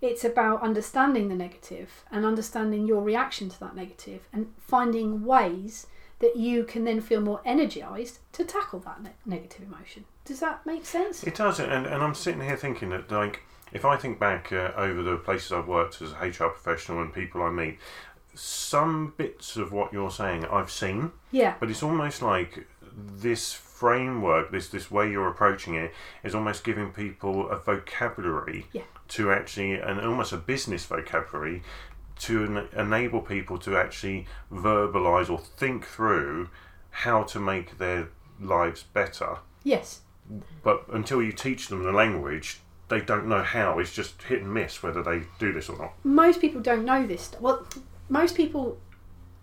It's 0.00 0.24
about 0.24 0.62
understanding 0.62 1.28
the 1.28 1.34
negative 1.34 2.04
and 2.10 2.24
understanding 2.24 2.86
your 2.86 3.02
reaction 3.02 3.48
to 3.48 3.60
that 3.60 3.74
negative 3.74 4.28
and 4.32 4.52
finding 4.58 5.24
ways 5.24 5.86
that 6.18 6.36
you 6.36 6.64
can 6.64 6.84
then 6.84 7.00
feel 7.00 7.20
more 7.20 7.40
energized 7.44 8.18
to 8.32 8.44
tackle 8.44 8.80
that 8.80 9.02
ne- 9.02 9.10
negative 9.26 9.62
emotion. 9.62 10.04
Does 10.24 10.40
that 10.40 10.64
make 10.64 10.86
sense? 10.86 11.22
It 11.24 11.34
does, 11.34 11.60
and, 11.60 11.86
and 11.86 12.02
I'm 12.02 12.14
sitting 12.14 12.40
here 12.40 12.56
thinking 12.56 12.90
that, 12.90 13.10
like, 13.10 13.42
if 13.72 13.84
I 13.84 13.96
think 13.96 14.18
back 14.18 14.52
uh, 14.52 14.72
over 14.76 15.02
the 15.02 15.16
places 15.16 15.52
I've 15.52 15.66
worked 15.68 16.00
as 16.00 16.12
a 16.12 16.28
HR 16.28 16.50
professional 16.50 17.02
and 17.02 17.12
people 17.12 17.42
I 17.42 17.50
meet, 17.50 17.78
some 18.34 19.14
bits 19.16 19.56
of 19.56 19.72
what 19.72 19.92
you're 19.92 20.10
saying 20.10 20.44
I've 20.46 20.70
seen, 20.70 21.12
Yeah, 21.30 21.54
but 21.60 21.70
it's 21.70 21.82
almost 21.82 22.22
like 22.22 22.66
this 22.96 23.52
framework, 23.52 24.50
this 24.52 24.68
this 24.68 24.90
way 24.90 25.10
you're 25.10 25.28
approaching 25.28 25.74
it, 25.74 25.92
is 26.22 26.34
almost 26.34 26.64
giving 26.64 26.90
people 26.92 27.48
a 27.50 27.56
vocabulary 27.58 28.66
Yeah. 28.72 28.82
to 29.08 29.32
actually, 29.32 29.74
and 29.74 30.00
almost 30.00 30.32
a 30.32 30.36
business 30.36 30.84
vocabulary 30.86 31.62
to 32.20 32.44
en- 32.44 32.68
enable 32.80 33.20
people 33.20 33.58
to 33.58 33.76
actually 33.76 34.26
verbalize 34.52 35.28
or 35.28 35.38
think 35.38 35.84
through 35.84 36.48
how 36.90 37.24
to 37.24 37.40
make 37.40 37.78
their 37.78 38.08
lives 38.40 38.84
better 38.84 39.38
yes. 39.64 40.00
but 40.62 40.84
until 40.92 41.20
you 41.22 41.32
teach 41.32 41.66
them 41.68 41.82
the 41.82 41.90
language, 41.92 42.60
they 42.88 43.00
don't 43.00 43.26
know 43.26 43.42
how. 43.42 43.78
It's 43.78 43.92
just 43.92 44.22
hit 44.22 44.42
and 44.42 44.54
miss 44.54 44.82
whether 44.82 45.02
they 45.02 45.22
do 45.40 45.52
this 45.52 45.68
or 45.68 45.76
not. 45.78 45.94
most 46.04 46.40
people 46.40 46.60
don't 46.60 46.84
know 46.84 47.04
this. 47.06 47.32
Well, 47.40 47.66
most 48.08 48.36
people 48.36 48.78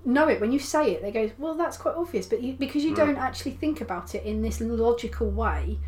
know 0.04 0.28
it 0.28 0.42
when 0.42 0.52
you 0.52 0.60
say 0.60 0.92
it. 0.92 1.02
They 1.02 1.12
go, 1.12 1.32
"Well, 1.38 1.56
that's 1.56 1.78
quite 1.78 1.96
obvious," 1.96 2.26
but 2.26 2.42
you, 2.42 2.54
because 2.54 2.84
you 2.84 2.92
Mm. 2.94 2.98
don't 2.98 3.18
actually 3.18 3.52
think 3.52 3.82
about 3.82 4.16
it 4.16 4.24
in 4.24 4.42
this 4.42 4.60
logical 4.62 5.30
way, 5.30 5.80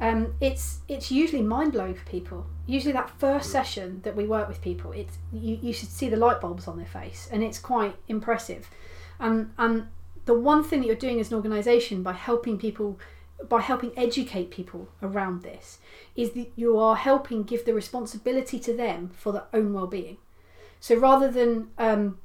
um, 0.00 0.34
it's 0.40 0.80
it's 0.88 1.10
usually 1.10 1.42
mind 1.42 1.72
blowing 1.72 1.94
for 1.94 2.04
people. 2.06 2.46
Usually, 2.66 2.92
that 2.92 3.10
first 3.10 3.50
session 3.50 4.00
that 4.02 4.16
we 4.16 4.26
work 4.26 4.48
with 4.48 4.60
people, 4.60 4.92
it's 4.92 5.18
you, 5.32 5.58
you 5.60 5.72
should 5.72 5.90
see 5.90 6.08
the 6.08 6.16
light 6.16 6.40
bulbs 6.40 6.66
on 6.66 6.76
their 6.76 6.86
face, 6.86 7.28
and 7.30 7.42
it's 7.42 7.58
quite 7.58 7.96
impressive. 8.08 8.68
And 9.18 9.52
and 9.58 9.88
the 10.24 10.34
one 10.34 10.62
thing 10.64 10.80
that 10.80 10.86
you're 10.86 10.96
doing 10.96 11.20
as 11.20 11.30
an 11.30 11.36
organisation 11.36 12.02
by 12.02 12.12
helping 12.12 12.58
people 12.58 12.98
by 13.48 13.60
helping 13.60 13.90
educate 13.96 14.50
people 14.50 14.88
around 15.02 15.42
this 15.42 15.78
is 16.14 16.32
that 16.32 16.50
you 16.56 16.78
are 16.78 16.94
helping 16.96 17.42
give 17.42 17.64
the 17.64 17.72
responsibility 17.72 18.58
to 18.60 18.76
them 18.76 19.10
for 19.16 19.32
their 19.32 19.46
own 19.54 19.72
well-being 19.72 20.18
so 20.80 20.96
rather 20.96 21.30
than 21.30 21.68
um, 21.78 22.18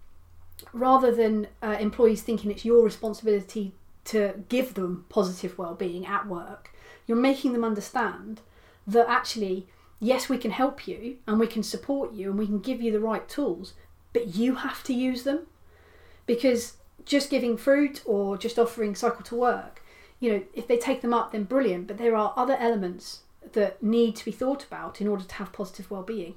rather 0.74 1.14
than 1.14 1.48
uh, 1.62 1.78
employees 1.80 2.24
thinking 2.24 2.50
it's 2.50 2.66
your 2.66 2.84
responsibility 2.84 3.74
to 4.06 4.44
give 4.50 4.74
them 4.74 5.06
positive 5.10 5.58
well-being 5.58 6.06
at 6.06 6.28
work 6.28 6.72
you're 7.06 7.18
making 7.18 7.54
them 7.54 7.64
understand 7.64 8.42
that 8.88 9.08
actually 9.10 9.68
yes 10.00 10.30
we 10.30 10.38
can 10.38 10.52
help 10.52 10.88
you 10.88 11.18
and 11.28 11.40
we 11.40 11.48
can 11.48 11.64
support 11.64 12.14
you 12.14 12.30
and 12.30 12.40
we 12.40 12.46
can 12.46 12.60
give 12.60 12.82
you 12.82 12.92
the 12.92 13.00
right 13.00 13.28
tools 13.28 13.74
but 14.16 14.34
you 14.34 14.56
have 14.56 14.82
to 14.82 14.94
use 14.94 15.24
them. 15.24 15.42
Because 16.26 16.78
just 17.04 17.30
giving 17.30 17.58
fruit 17.58 18.02
or 18.06 18.38
just 18.38 18.58
offering 18.58 18.96
cycle 18.96 19.24
to 19.24 19.36
work 19.36 19.84
you 20.20 20.32
know 20.32 20.42
if 20.56 20.68
they 20.68 20.78
take 20.78 21.02
them 21.02 21.14
up 21.14 21.32
then 21.32 21.44
brilliant 21.44 21.86
but 21.86 22.00
there 22.00 22.16
are 22.16 22.34
other 22.36 22.56
elements 22.56 23.20
that 23.54 23.84
need 23.84 24.16
to 24.16 24.26
be 24.26 24.32
thought 24.32 24.64
about 24.64 25.00
in 25.00 25.08
order 25.08 25.24
to 25.24 25.36
have 25.36 25.54
positive 25.54 25.92
well-being 25.92 26.34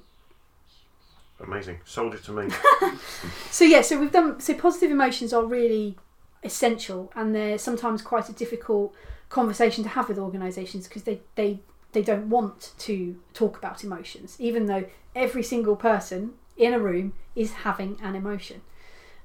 Amazing. 1.41 1.79
Sold 1.85 2.13
it 2.15 2.23
to 2.25 2.31
me. 2.33 2.49
so 3.51 3.63
yeah 3.63 3.81
so 3.81 3.99
we've 3.99 4.11
done 4.11 4.39
so 4.39 4.53
positive 4.53 4.91
emotions 4.91 5.33
are 5.33 5.45
really 5.45 5.97
essential 6.43 7.11
and 7.15 7.35
they're 7.35 7.57
sometimes 7.57 8.01
quite 8.01 8.29
a 8.29 8.33
difficult 8.33 8.93
conversation 9.29 9.83
to 9.83 9.89
have 9.89 10.09
with 10.09 10.17
organizations 10.17 10.87
because 10.87 11.03
they 11.03 11.21
they 11.35 11.59
they 11.91 12.01
don't 12.01 12.29
want 12.29 12.73
to 12.77 13.19
talk 13.33 13.57
about 13.57 13.83
emotions 13.83 14.35
even 14.39 14.65
though 14.65 14.85
every 15.15 15.43
single 15.43 15.75
person 15.75 16.31
in 16.57 16.73
a 16.73 16.79
room 16.79 17.13
is 17.35 17.51
having 17.51 17.97
an 18.01 18.15
emotion 18.15 18.61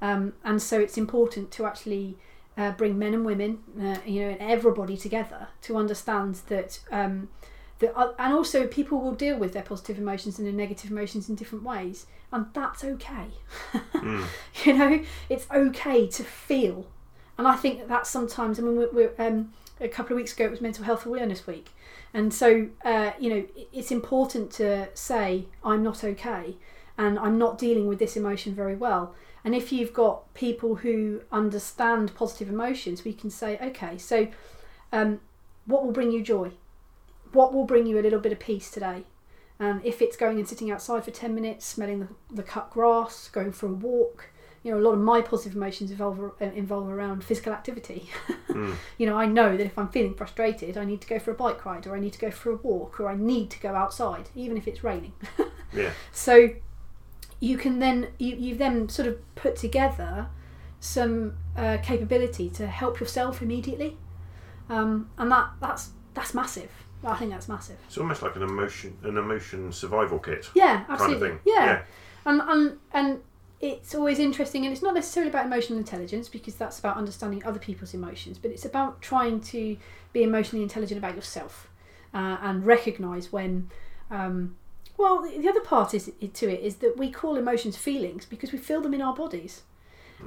um, 0.00 0.32
and 0.44 0.60
so 0.60 0.80
it's 0.80 0.98
important 0.98 1.50
to 1.50 1.64
actually 1.66 2.16
uh, 2.56 2.70
bring 2.72 2.98
men 2.98 3.14
and 3.14 3.24
women 3.24 3.58
uh, 3.80 3.96
you 4.06 4.20
know 4.20 4.30
and 4.30 4.40
everybody 4.40 4.96
together 4.96 5.48
to 5.60 5.76
understand 5.76 6.36
that 6.48 6.80
um, 6.90 7.28
that 7.80 7.96
uh, 7.96 8.12
and 8.18 8.32
also 8.32 8.66
people 8.66 9.00
will 9.00 9.14
deal 9.14 9.36
with 9.36 9.52
their 9.52 9.62
positive 9.62 9.98
emotions 9.98 10.38
and 10.38 10.46
their 10.46 10.54
negative 10.54 10.90
emotions 10.90 11.28
in 11.28 11.34
different 11.34 11.64
ways 11.64 12.06
and 12.32 12.46
that's 12.52 12.84
okay. 12.84 13.26
Mm. 13.94 14.26
you 14.64 14.74
know 14.74 15.02
it's 15.30 15.46
okay 15.50 16.06
to 16.06 16.22
feel. 16.24 16.86
And 17.38 17.48
i 17.48 17.56
think 17.56 17.78
that 17.78 17.88
that's 17.88 18.10
sometimes 18.10 18.58
i 18.58 18.62
mean 18.62 18.76
we're, 18.76 18.90
we're 18.92 19.14
um, 19.18 19.52
a 19.80 19.88
couple 19.88 20.12
of 20.12 20.16
weeks 20.16 20.34
ago 20.34 20.44
it 20.44 20.50
was 20.50 20.60
mental 20.60 20.84
health 20.84 21.06
awareness 21.06 21.46
week. 21.46 21.70
And 22.12 22.32
so 22.34 22.68
uh, 22.84 23.12
you 23.18 23.30
know 23.30 23.44
it's 23.72 23.90
important 23.90 24.50
to 24.52 24.88
say 24.94 25.46
i'm 25.64 25.82
not 25.82 26.04
okay 26.04 26.56
and 26.98 27.18
i'm 27.18 27.38
not 27.38 27.56
dealing 27.58 27.86
with 27.86 27.98
this 27.98 28.16
emotion 28.16 28.54
very 28.54 28.76
well. 28.76 29.14
And 29.44 29.54
if 29.54 29.72
you've 29.72 29.92
got 29.92 30.32
people 30.34 30.76
who 30.76 31.22
understand 31.32 32.14
positive 32.14 32.48
emotions 32.48 33.04
we 33.04 33.12
can 33.14 33.30
say 33.30 33.58
okay 33.62 33.96
so 33.96 34.28
um, 34.92 35.20
what 35.66 35.84
will 35.84 35.92
bring 35.92 36.10
you 36.10 36.22
joy 36.22 36.50
what 37.34 37.52
will 37.52 37.64
bring 37.64 37.86
you 37.86 37.98
a 37.98 38.02
little 38.02 38.20
bit 38.20 38.32
of 38.32 38.38
peace 38.38 38.70
today? 38.70 39.04
And 39.58 39.84
if 39.84 40.02
it's 40.02 40.16
going 40.16 40.38
and 40.38 40.48
sitting 40.48 40.70
outside 40.70 41.04
for 41.04 41.10
10 41.10 41.34
minutes 41.34 41.64
smelling 41.64 42.00
the, 42.00 42.08
the 42.32 42.42
cut 42.42 42.70
grass 42.70 43.28
going 43.28 43.52
for 43.52 43.66
a 43.66 43.72
walk 43.72 44.30
you 44.64 44.72
know 44.72 44.78
a 44.78 44.80
lot 44.80 44.92
of 44.92 44.98
my 45.00 45.20
positive 45.20 45.54
emotions 45.54 45.90
involve 45.90 46.18
uh, 46.18 46.44
involve 46.46 46.88
around 46.88 47.22
physical 47.22 47.52
activity. 47.52 48.08
Mm. 48.54 48.76
you 48.98 49.06
know 49.06 49.16
i 49.16 49.26
know 49.26 49.56
that 49.56 49.64
if 49.64 49.76
i'm 49.76 49.88
feeling 49.88 50.14
frustrated 50.14 50.76
i 50.78 50.84
need 50.84 51.00
to 51.00 51.08
go 51.08 51.18
for 51.18 51.32
a 51.32 51.34
bike 51.34 51.64
ride 51.64 51.88
or 51.88 51.96
i 51.96 51.98
need 51.98 52.12
to 52.12 52.20
go 52.20 52.30
for 52.30 52.52
a 52.52 52.56
walk 52.56 53.00
or 53.00 53.08
i 53.08 53.16
need 53.16 53.50
to 53.50 53.58
go 53.58 53.74
outside 53.74 54.28
even 54.36 54.56
if 54.56 54.68
it's 54.68 54.84
raining. 54.84 55.12
Yeah. 55.72 55.90
so 56.12 56.50
you 57.40 57.58
can 57.58 57.80
then 57.80 58.08
you, 58.18 58.36
you 58.36 58.54
then 58.54 58.88
sort 58.88 59.08
of 59.08 59.34
put 59.34 59.56
together 59.56 60.28
some 60.78 61.34
uh, 61.56 61.78
capability 61.82 62.48
to 62.50 62.66
help 62.68 63.00
yourself 63.00 63.42
immediately. 63.42 63.96
Um, 64.68 65.10
and 65.18 65.32
that 65.32 65.50
that's 65.60 65.90
that's 66.12 66.32
massive 66.32 66.70
i 67.04 67.16
think 67.16 67.30
that's 67.30 67.48
massive. 67.48 67.76
It's 67.86 67.98
almost 67.98 68.22
like 68.22 68.36
an 68.36 68.42
emotion, 68.42 68.96
an 69.02 69.16
emotion 69.16 69.72
survival 69.72 70.18
kit 70.18 70.48
yeah 70.54 70.84
kind 70.84 70.90
absolutely 70.90 71.30
of 71.30 71.40
thing. 71.42 71.52
yeah. 71.54 71.82
And, 72.26 72.40
and 72.40 72.78
and 72.92 73.20
it's 73.60 73.94
always 73.94 74.18
interesting 74.18 74.64
and 74.64 74.72
it's 74.72 74.82
not 74.82 74.94
necessarily 74.94 75.30
about 75.30 75.46
emotional 75.46 75.78
intelligence 75.78 76.28
because 76.28 76.54
that's 76.54 76.78
about 76.78 76.96
understanding 76.96 77.42
other 77.44 77.58
people's 77.58 77.94
emotions 77.94 78.38
but 78.38 78.50
it's 78.50 78.64
about 78.64 79.00
trying 79.02 79.40
to 79.40 79.76
be 80.12 80.22
emotionally 80.22 80.62
intelligent 80.62 80.98
about 80.98 81.14
yourself 81.14 81.70
uh, 82.12 82.38
and 82.42 82.64
recognize 82.64 83.32
when 83.32 83.70
um, 84.10 84.56
well 84.96 85.22
the 85.22 85.38
the 85.38 85.48
other 85.48 85.60
part 85.60 85.94
is 85.94 86.10
to 86.32 86.48
it 86.50 86.60
is 86.60 86.76
that 86.76 86.96
we 86.96 87.10
call 87.10 87.36
emotions 87.36 87.76
feelings 87.76 88.24
because 88.24 88.52
we 88.52 88.58
feel 88.58 88.80
them 88.80 88.94
in 88.94 89.02
our 89.02 89.14
bodies. 89.14 89.62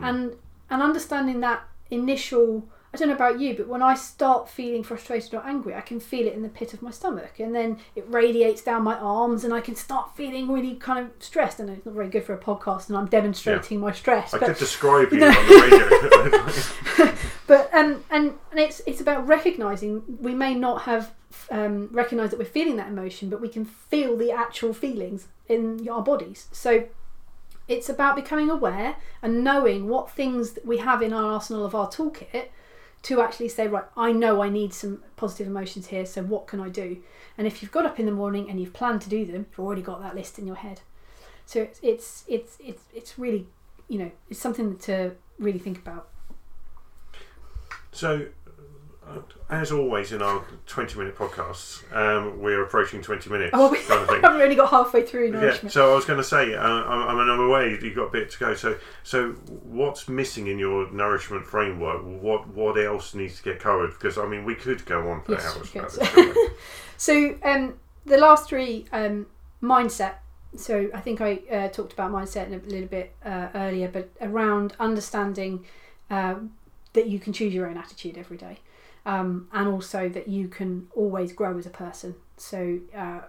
And 0.01 0.33
and 0.69 0.81
understanding 0.83 1.39
that 1.39 1.63
initial 1.89 2.67
I 2.93 2.97
don't 2.97 3.09
know 3.09 3.15
about 3.15 3.39
you, 3.39 3.53
but 3.53 3.67
when 3.67 3.81
I 3.81 3.95
start 3.95 4.49
feeling 4.49 4.81
frustrated 4.81 5.33
or 5.33 5.45
angry, 5.45 5.75
I 5.75 5.81
can 5.81 5.99
feel 5.99 6.25
it 6.25 6.33
in 6.33 6.41
the 6.41 6.49
pit 6.49 6.73
of 6.73 6.81
my 6.81 6.91
stomach, 6.91 7.39
and 7.39 7.53
then 7.53 7.79
it 7.95 8.05
radiates 8.07 8.61
down 8.61 8.83
my 8.83 8.97
arms, 8.97 9.43
and 9.43 9.53
I 9.53 9.59
can 9.59 9.75
start 9.75 10.15
feeling 10.15 10.51
really 10.51 10.75
kind 10.75 10.99
of 11.05 11.11
stressed. 11.19 11.59
And 11.59 11.69
it's 11.69 11.85
not 11.85 11.95
very 11.95 12.09
good 12.09 12.23
for 12.23 12.33
a 12.33 12.37
podcast, 12.37 12.87
and 12.87 12.97
I'm 12.97 13.07
demonstrating 13.07 13.79
my 13.79 13.91
stress, 13.91 14.33
I 14.33 14.39
but 14.39 14.47
could 14.47 14.57
describe 14.57 15.11
you 15.11 15.23
on 15.25 15.33
the 15.33 16.97
radio. 16.97 17.13
but 17.47 17.73
um, 17.73 18.03
and 18.09 18.35
and 18.51 18.59
it's 18.59 18.81
it's 18.87 19.01
about 19.01 19.27
recognizing 19.27 20.03
we 20.21 20.33
may 20.33 20.55
not 20.55 20.83
have 20.83 21.13
um, 21.51 21.89
recognized 21.91 22.31
that 22.31 22.39
we're 22.39 22.45
feeling 22.45 22.77
that 22.77 22.87
emotion, 22.87 23.29
but 23.29 23.41
we 23.41 23.49
can 23.49 23.65
feel 23.65 24.15
the 24.15 24.31
actual 24.31 24.73
feelings 24.73 25.27
in 25.47 25.87
our 25.89 26.01
bodies. 26.01 26.47
So 26.51 26.87
it's 27.67 27.89
about 27.89 28.15
becoming 28.15 28.49
aware 28.49 28.95
and 29.21 29.43
knowing 29.43 29.87
what 29.87 30.09
things 30.09 30.51
that 30.53 30.65
we 30.65 30.77
have 30.77 31.01
in 31.01 31.11
our 31.11 31.33
arsenal 31.33 31.65
of 31.65 31.75
our 31.75 31.89
toolkit 31.89 32.47
to 33.03 33.21
actually 33.21 33.49
say, 33.49 33.67
right, 33.67 33.85
I 33.95 34.11
know 34.11 34.41
I 34.41 34.49
need 34.49 34.73
some 34.73 35.03
positive 35.15 35.47
emotions 35.47 35.87
here, 35.87 36.05
so 36.05 36.23
what 36.23 36.47
can 36.47 36.59
I 36.59 36.69
do? 36.69 36.97
And 37.37 37.47
if 37.47 37.61
you've 37.61 37.71
got 37.71 37.85
up 37.85 37.99
in 37.99 38.05
the 38.05 38.11
morning 38.11 38.49
and 38.49 38.59
you've 38.59 38.73
planned 38.73 39.01
to 39.01 39.09
do 39.09 39.25
them, 39.25 39.45
you've 39.49 39.59
already 39.59 39.81
got 39.81 40.01
that 40.01 40.15
list 40.15 40.39
in 40.39 40.47
your 40.47 40.55
head. 40.57 40.81
So 41.45 41.61
it's 41.61 41.79
it's 41.81 42.25
it's 42.27 42.57
it's, 42.59 42.83
it's 42.93 43.17
really 43.17 43.47
you 43.87 43.99
know 43.99 44.11
it's 44.29 44.39
something 44.39 44.77
to 44.79 45.15
really 45.39 45.59
think 45.59 45.77
about. 45.77 46.09
So, 47.91 48.27
as 49.49 49.71
always 49.71 50.11
in 50.11 50.21
our 50.21 50.43
20 50.65 50.97
minute 50.97 51.15
podcasts, 51.15 51.83
um, 51.95 52.39
we're 52.41 52.63
approaching 52.63 53.01
20 53.01 53.29
minutes. 53.29 53.51
Oh, 53.53 53.71
we 53.71 53.79
kind 53.79 54.01
of 54.01 54.09
thing. 54.09 54.21
haven't 54.23 54.39
really 54.39 54.55
got 54.55 54.69
halfway 54.69 55.05
through 55.05 55.27
Yeah, 55.27 55.39
nourishment. 55.39 55.71
so 55.71 55.91
I 55.91 55.95
was 55.95 56.05
going 56.05 56.17
to 56.17 56.23
say, 56.23 56.53
uh, 56.53 56.61
I'm, 56.61 57.19
I'm 57.19 57.29
I'm 57.29 57.39
aware 57.39 57.69
you've 57.69 57.95
got 57.95 58.05
a 58.07 58.11
bit 58.11 58.29
to 58.31 58.39
go. 58.39 58.53
So, 58.55 58.77
so 59.03 59.31
what's 59.63 60.07
missing 60.09 60.47
in 60.47 60.59
your 60.59 60.91
nourishment 60.91 61.45
framework? 61.45 62.01
What 62.03 62.47
what 62.49 62.77
else 62.77 63.13
needs 63.15 63.37
to 63.37 63.43
get 63.43 63.59
covered? 63.59 63.91
Because 63.91 64.17
I 64.17 64.25
mean, 64.27 64.43
we 64.45 64.55
could 64.55 64.85
go 64.85 65.09
on 65.09 65.21
for 65.23 65.33
Yes, 65.33 65.55
hours 65.55 65.71
about 65.75 65.91
this. 65.91 66.37
So 66.97 67.35
um, 67.43 67.75
the 68.05 68.17
last 68.17 68.49
three 68.49 68.85
um, 68.91 69.27
mindset. 69.61 70.15
So 70.55 70.89
I 70.93 70.99
think 71.01 71.21
I 71.21 71.39
uh, 71.51 71.67
talked 71.67 71.93
about 71.93 72.11
mindset 72.11 72.47
a 72.47 72.67
little 72.67 72.87
bit 72.87 73.13
uh, 73.23 73.49
earlier, 73.53 73.87
but 73.87 74.09
around 74.21 74.73
understanding 74.79 75.65
uh, 76.09 76.35
that 76.97 77.07
you 77.07 77.19
can 77.19 77.31
choose 77.31 77.53
your 77.53 77.67
own 77.69 77.77
attitude 77.77 78.17
every 78.17 78.37
day, 78.37 78.57
um, 79.05 79.47
and 79.53 79.67
also 79.67 80.09
that 80.09 80.27
you 80.27 80.47
can 80.47 80.87
always 80.95 81.31
grow 81.31 81.57
as 81.57 81.67
a 81.67 81.75
person. 81.85 82.15
So 82.37 82.79
uh, 82.95 83.21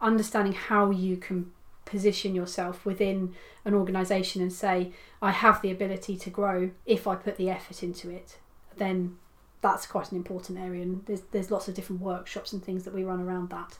understanding 0.00 0.52
how 0.52 0.90
you 0.90 1.16
can 1.16 1.52
position 1.84 2.34
yourself 2.34 2.84
within 2.84 3.32
an 3.64 3.72
organisation 3.72 4.42
and 4.42 4.52
say, 4.52 4.90
I 5.22 5.30
have 5.30 5.62
the 5.62 5.70
ability 5.70 6.16
to 6.24 6.30
grow 6.30 6.70
if 6.84 7.06
I 7.06 7.14
put 7.14 7.36
the 7.36 7.48
effort 7.48 7.84
into 7.84 8.10
it, 8.10 8.38
then 8.76 9.16
that's 9.60 9.86
quite 9.86 10.10
an 10.10 10.16
important 10.16 10.58
area, 10.58 10.82
and 10.82 11.06
there's 11.06 11.22
there's 11.32 11.50
lots 11.50 11.68
of 11.68 11.74
different 11.74 12.02
workshops 12.02 12.52
and 12.52 12.62
things 12.62 12.82
that 12.84 12.94
we 12.94 13.04
run 13.04 13.20
around 13.20 13.50
that. 13.50 13.78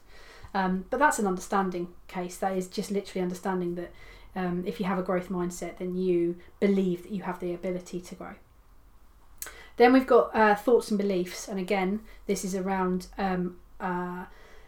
Um, 0.55 0.87
but 0.91 0.99
that's 0.99 1.19
an 1.19 1.27
understanding 1.27 1.89
case. 2.07 2.37
That 2.39 2.57
is 2.57 2.69
just 2.69 2.91
literally 2.91 3.23
understanding 3.23 3.75
that 3.75 3.91
um, 4.37 4.63
if 4.67 4.79
you 4.79 4.87
have 4.87 4.99
a 4.99 5.03
growth 5.03 5.29
mindset, 5.29 5.79
then 5.79 5.97
you 5.97 6.37
believe 6.61 7.03
that 7.03 7.13
you 7.13 7.23
have 7.25 7.41
the 7.41 7.53
ability 7.53 8.01
to 8.01 8.15
grow. 8.15 8.35
Then 9.77 9.93
we've 9.93 10.07
got 10.07 10.35
uh, 10.35 10.55
thoughts 10.55 10.91
and 10.91 10.99
beliefs, 10.99 11.49
and 11.49 11.59
again, 11.59 12.01
this 12.27 12.45
is 12.45 12.55
around 12.55 13.09
um, 13.19 13.57
uh, 13.81 14.25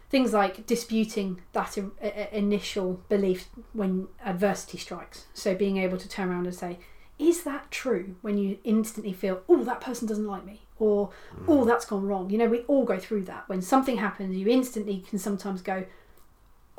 things 0.09 0.33
like 0.33 0.65
disputing 0.67 1.41
that 1.53 1.77
i- 2.01 2.29
initial 2.31 3.01
belief 3.09 3.49
when 3.73 4.07
adversity 4.25 4.77
strikes. 4.77 5.25
So 5.33 5.55
being 5.55 5.77
able 5.77 5.97
to 5.97 6.07
turn 6.09 6.29
around 6.29 6.45
and 6.45 6.55
say, 6.55 6.79
"Is 7.17 7.43
that 7.43 7.71
true?" 7.71 8.15
When 8.21 8.37
you 8.37 8.59
instantly 8.63 9.13
feel, 9.13 9.41
"Oh, 9.49 9.63
that 9.63 9.81
person 9.81 10.07
doesn't 10.07 10.27
like 10.27 10.45
me," 10.45 10.61
or 10.77 11.09
"Oh, 11.47 11.65
that's 11.65 11.85
gone 11.85 12.05
wrong." 12.05 12.29
You 12.29 12.37
know, 12.37 12.47
we 12.49 12.59
all 12.61 12.85
go 12.85 12.99
through 12.99 13.23
that. 13.23 13.49
When 13.49 13.61
something 13.61 13.97
happens, 13.97 14.37
you 14.37 14.47
instantly 14.47 15.03
can 15.09 15.17
sometimes 15.19 15.61
go, 15.61 15.85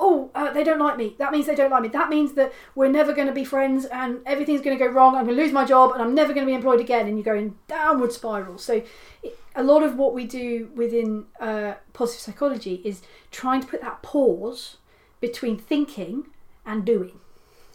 oh, 0.01 0.31
uh, 0.33 0.51
they 0.51 0.63
don't 0.63 0.79
like 0.79 0.97
me. 0.97 1.15
That 1.19 1.31
means 1.31 1.45
they 1.45 1.55
don't 1.55 1.69
like 1.69 1.83
me. 1.83 1.87
That 1.89 2.09
means 2.09 2.33
that 2.33 2.51
we're 2.73 2.89
never 2.89 3.13
going 3.13 3.27
to 3.27 3.33
be 3.33 3.45
friends 3.45 3.85
and 3.85 4.19
everything's 4.25 4.61
going 4.61 4.77
to 4.77 4.83
go 4.83 4.91
wrong. 4.91 5.15
I'm 5.15 5.25
going 5.25 5.37
to 5.37 5.41
lose 5.41 5.53
my 5.53 5.63
job 5.63 5.91
and 5.91 6.01
I'm 6.01 6.15
never 6.15 6.33
going 6.33 6.45
to 6.45 6.49
be 6.49 6.55
employed 6.55 6.81
again. 6.81 7.07
And 7.07 7.17
you 7.17 7.23
go 7.23 7.35
in 7.35 7.55
downward 7.67 8.11
spiral. 8.11 8.57
So, 8.57 8.81
it, 9.21 9.37
a 9.55 9.63
lot 9.63 9.83
of 9.83 9.97
what 9.97 10.13
we 10.13 10.25
do 10.25 10.71
within 10.75 11.25
uh, 11.39 11.75
positive 11.93 12.21
psychology 12.21 12.81
is 12.83 13.01
trying 13.31 13.61
to 13.61 13.67
put 13.67 13.81
that 13.81 14.01
pause 14.01 14.77
between 15.19 15.57
thinking 15.57 16.27
and 16.65 16.83
doing. 16.83 17.19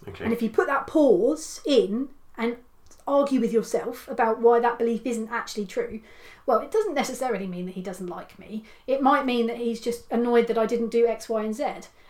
Okay. 0.09 0.25
And 0.25 0.33
if 0.33 0.43
you 0.43 0.51
put 0.51 0.67
that 0.67 0.87
pause 0.87 1.61
in 1.65 2.09
and 2.37 2.57
argue 3.07 3.41
with 3.41 3.53
yourself 3.53 4.09
about 4.09 4.41
why 4.41 4.59
that 4.59 4.79
belief 4.79 5.03
isn't 5.05 5.31
actually 5.31 5.67
true, 5.67 6.01
well, 6.45 6.61
it 6.61 6.71
doesn't 6.71 6.95
necessarily 6.95 7.47
mean 7.47 7.67
that 7.67 7.75
he 7.75 7.83
doesn't 7.83 8.07
like 8.07 8.39
me. 8.39 8.65
It 8.87 9.03
might 9.03 9.27
mean 9.27 9.47
that 9.47 9.59
he's 9.59 9.81
just 9.81 10.11
annoyed 10.11 10.47
that 10.49 10.59
I 10.59 10.67
didn't 10.67 10.91
do 10.91 11.07
X, 11.07 11.29
Y, 11.29 11.43
and 11.43 11.55
Z. 11.55 11.65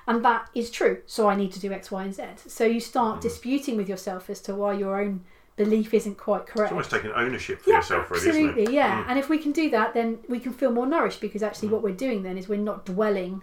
And 0.07 0.25
that 0.25 0.49
is 0.55 0.71
true. 0.71 1.03
So 1.07 1.29
I 1.29 1.35
need 1.35 1.53
to 1.53 1.61
do 1.61 1.73
X, 1.73 1.91
Y, 1.91 2.05
and 2.05 2.15
Z. 2.15 2.23
So 2.47 2.65
you 2.65 2.81
start 2.81 3.21
disputing 3.21 3.77
with 3.77 3.89
yourself 3.89 4.31
as 4.31 4.41
to 4.43 4.55
why 4.55 4.75
your 4.75 5.01
own 5.01 5.25
belief 5.57 5.93
isn't 5.95 6.17
quite 6.17 6.47
correct. 6.47 6.71
It's 6.71 6.73
almost 6.73 6.91
taking 6.91 7.11
ownership 7.13 7.63
for 7.63 7.71
Yeah, 7.71 7.77
yourself, 7.77 8.11
really, 8.11 8.27
absolutely, 8.29 8.63
isn't 8.63 8.73
it? 8.75 8.77
yeah. 8.77 9.03
Mm. 9.05 9.09
And 9.11 9.19
if 9.19 9.29
we 9.29 9.39
can 9.39 9.53
do 9.53 9.71
that, 9.71 9.95
then 9.95 10.19
we 10.29 10.39
can 10.39 10.53
feel 10.53 10.71
more 10.71 10.87
nourished 10.87 11.21
because 11.21 11.43
actually, 11.43 11.69
what 11.69 11.83
we're 11.83 11.95
doing 11.95 12.23
then 12.23 12.39
is 12.39 12.49
we're 12.49 12.59
not 12.59 12.85
dwelling 12.87 13.43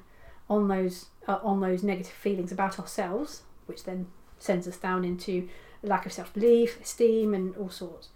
on 0.49 0.67
those 0.67 1.07
uh, 1.27 1.39
on 1.43 1.59
those 1.61 1.83
negative 1.83 2.13
feelings 2.13 2.51
about 2.51 2.79
ourselves, 2.79 3.41
which 3.65 3.83
then 3.83 4.07
sends 4.39 4.67
us 4.67 4.77
down 4.77 5.03
into 5.03 5.49
lack 5.81 6.05
of 6.05 6.13
self 6.13 6.33
belief, 6.33 6.79
esteem, 6.81 7.33
and 7.33 7.55
all 7.57 7.69
sorts. 7.69 8.09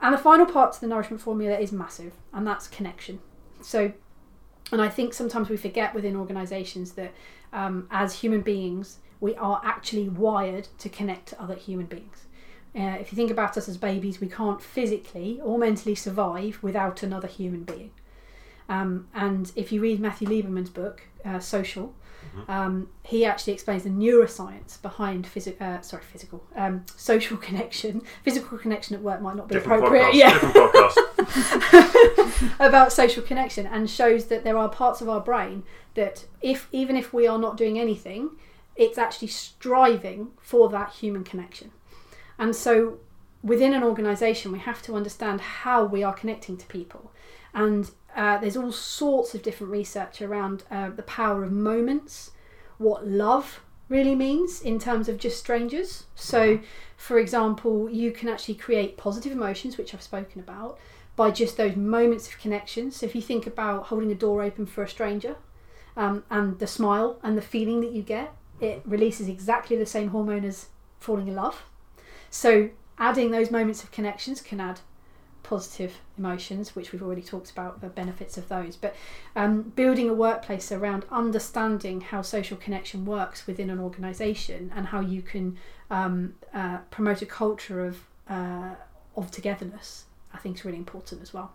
And 0.00 0.12
the 0.14 0.18
final 0.18 0.46
part 0.46 0.72
to 0.74 0.80
the 0.80 0.86
nourishment 0.86 1.22
formula 1.22 1.58
is 1.58 1.72
massive, 1.72 2.12
and 2.32 2.46
that's 2.46 2.68
connection. 2.68 3.20
So, 3.60 3.92
and 4.72 4.82
I 4.82 4.88
think 4.88 5.14
sometimes 5.14 5.48
we 5.48 5.56
forget 5.56 5.94
within 5.94 6.16
organisations 6.16 6.92
that 6.92 7.12
um, 7.52 7.88
as 7.90 8.20
human 8.20 8.42
beings, 8.42 8.98
we 9.20 9.34
are 9.36 9.60
actually 9.64 10.08
wired 10.08 10.68
to 10.78 10.88
connect 10.88 11.28
to 11.28 11.42
other 11.42 11.54
human 11.54 11.86
beings. 11.86 12.24
Uh, 12.78 12.96
if 13.00 13.10
you 13.10 13.16
think 13.16 13.30
about 13.30 13.56
us 13.56 13.68
as 13.68 13.76
babies, 13.76 14.20
we 14.20 14.28
can't 14.28 14.60
physically 14.60 15.40
or 15.42 15.58
mentally 15.58 15.94
survive 15.94 16.58
without 16.62 17.02
another 17.02 17.26
human 17.26 17.64
being. 17.64 17.90
Um, 18.68 19.08
and 19.14 19.50
if 19.56 19.72
you 19.72 19.80
read 19.80 19.98
Matthew 20.00 20.28
Lieberman's 20.28 20.70
book, 20.70 21.02
uh, 21.24 21.40
Social, 21.40 21.94
um, 22.48 22.88
he 23.02 23.24
actually 23.24 23.52
explains 23.52 23.82
the 23.82 23.90
neuroscience 23.90 24.80
behind 24.80 25.26
physical, 25.26 25.66
uh, 25.66 25.80
sorry, 25.80 26.02
physical, 26.02 26.44
um, 26.56 26.84
social 26.96 27.36
connection. 27.48 28.02
Physical 28.22 28.58
connection 28.58 28.94
at 28.96 29.02
work 29.02 29.20
might 29.20 29.36
not 29.36 29.48
be 29.48 29.54
Different 29.54 29.84
appropriate. 29.84 30.12
podcast. 30.12 30.94
Yeah, 30.94 32.54
about 32.60 32.92
social 32.92 33.22
connection 33.22 33.66
and 33.66 33.88
shows 33.88 34.26
that 34.26 34.44
there 34.44 34.56
are 34.56 34.68
parts 34.68 35.00
of 35.00 35.08
our 35.08 35.20
brain 35.20 35.62
that 35.94 36.26
if 36.40 36.68
even 36.72 36.96
if 36.96 37.12
we 37.12 37.26
are 37.26 37.38
not 37.38 37.56
doing 37.56 37.78
anything 37.78 38.30
it's 38.76 38.98
actually 38.98 39.28
striving 39.28 40.28
for 40.40 40.68
that 40.68 40.90
human 40.92 41.24
connection 41.24 41.70
and 42.38 42.54
so 42.54 42.98
within 43.42 43.74
an 43.74 43.82
organization 43.82 44.52
we 44.52 44.58
have 44.60 44.80
to 44.82 44.94
understand 44.94 45.40
how 45.40 45.84
we 45.84 46.02
are 46.02 46.14
connecting 46.14 46.56
to 46.56 46.66
people 46.66 47.10
and 47.54 47.90
uh, 48.18 48.36
there's 48.36 48.56
all 48.56 48.72
sorts 48.72 49.34
of 49.34 49.42
different 49.42 49.72
research 49.72 50.20
around 50.20 50.64
uh, 50.70 50.90
the 50.90 51.02
power 51.02 51.42
of 51.42 51.50
moments 51.50 52.32
what 52.76 53.06
love 53.06 53.60
really 53.88 54.14
means 54.14 54.60
in 54.60 54.78
terms 54.78 55.08
of 55.08 55.16
just 55.16 55.38
strangers 55.38 56.04
so 56.14 56.60
for 56.96 57.18
example 57.18 57.88
you 57.88 58.12
can 58.12 58.28
actually 58.28 58.54
create 58.54 58.98
positive 58.98 59.32
emotions 59.32 59.78
which 59.78 59.94
i've 59.94 60.02
spoken 60.02 60.40
about 60.40 60.78
by 61.18 61.32
just 61.32 61.56
those 61.56 61.74
moments 61.74 62.28
of 62.28 62.38
connection. 62.38 62.92
So 62.92 63.04
if 63.04 63.14
you 63.14 63.20
think 63.20 63.44
about 63.44 63.86
holding 63.86 64.12
a 64.12 64.14
door 64.14 64.40
open 64.40 64.66
for 64.66 64.84
a 64.84 64.88
stranger 64.88 65.34
um, 65.96 66.22
and 66.30 66.60
the 66.60 66.68
smile 66.68 67.18
and 67.24 67.36
the 67.36 67.42
feeling 67.42 67.80
that 67.80 67.90
you 67.90 68.02
get, 68.02 68.32
it 68.60 68.82
releases 68.86 69.28
exactly 69.28 69.76
the 69.76 69.84
same 69.84 70.10
hormone 70.10 70.44
as 70.44 70.68
falling 71.00 71.26
in 71.26 71.34
love. 71.34 71.64
So 72.30 72.70
adding 72.98 73.32
those 73.32 73.50
moments 73.50 73.82
of 73.82 73.90
connections 73.90 74.40
can 74.40 74.60
add 74.60 74.78
positive 75.48 75.98
emotions, 76.18 76.76
which 76.76 76.92
we've 76.92 77.02
already 77.02 77.22
talked 77.22 77.50
about 77.50 77.80
the 77.80 77.88
benefits 77.88 78.36
of 78.36 78.48
those. 78.48 78.76
But 78.76 78.94
um, 79.34 79.62
building 79.62 80.10
a 80.10 80.14
workplace 80.14 80.70
around 80.70 81.06
understanding 81.10 82.02
how 82.02 82.20
social 82.20 82.58
connection 82.58 83.06
works 83.06 83.46
within 83.46 83.70
an 83.70 83.80
organisation 83.80 84.70
and 84.76 84.86
how 84.88 85.00
you 85.00 85.22
can 85.22 85.56
um, 85.90 86.34
uh, 86.52 86.78
promote 86.90 87.22
a 87.22 87.26
culture 87.26 87.86
of 87.86 88.06
uh, 88.28 88.74
of 89.16 89.30
togetherness 89.30 90.04
I 90.34 90.38
think 90.38 90.56
is 90.56 90.64
really 90.64 90.78
important 90.78 91.22
as 91.22 91.32
well. 91.32 91.52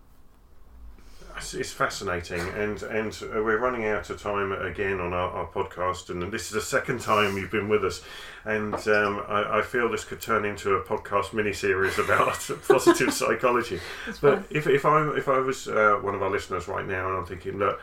It's, 1.44 1.54
it's 1.54 1.74
fascinating, 1.74 2.40
and 2.40 2.82
and 2.84 3.12
uh, 3.24 3.44
we're 3.44 3.58
running 3.60 3.86
out 3.86 4.10
of 4.10 4.22
time 4.22 4.54
again 4.54 5.02
on 5.02 5.12
our, 5.12 5.30
our 5.30 5.48
podcast, 5.48 6.10
and 6.10 6.32
this 6.32 6.44
is 6.44 6.52
the 6.52 6.62
second 6.62 7.02
time 7.02 7.36
you've 7.36 7.52
been 7.52 7.68
with 7.68 7.84
us, 7.84 8.02
and 8.46 8.74
um, 8.88 9.22
I, 9.28 9.60
I 9.60 9.62
feel 9.62 9.92
this 9.92 10.06
could 10.06 10.22
turn 10.22 10.46
into 10.46 10.76
a 10.76 10.82
podcast 10.86 11.34
mini 11.34 11.52
series 11.52 12.00
about 12.00 12.50
positive 12.70 13.12
psychology. 13.22 13.82
It's 14.08 14.20
But 14.20 14.46
fine. 14.46 14.46
if, 14.52 14.68
if 14.68 14.86
I 14.86 15.10
if 15.18 15.28
I 15.28 15.40
was 15.40 15.68
uh, 15.68 16.00
one 16.02 16.16
of 16.16 16.24
our 16.24 16.30
listeners 16.30 16.70
right 16.70 16.88
now, 16.88 17.10
and 17.10 17.18
I'm 17.18 17.26
thinking, 17.26 17.58
look, 17.60 17.78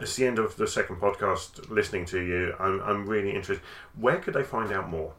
it's 0.00 0.16
the 0.16 0.26
end 0.26 0.40
of 0.40 0.56
the 0.56 0.66
second 0.66 0.96
podcast, 0.96 1.70
listening 1.70 2.04
to 2.06 2.20
you, 2.20 2.52
I'm 2.58 2.80
I'm 2.80 3.06
really 3.06 3.28
interested. 3.30 3.60
Where 3.94 4.16
could 4.18 4.34
they 4.34 4.42
find 4.42 4.72
out 4.72 4.90
more? 4.90 5.12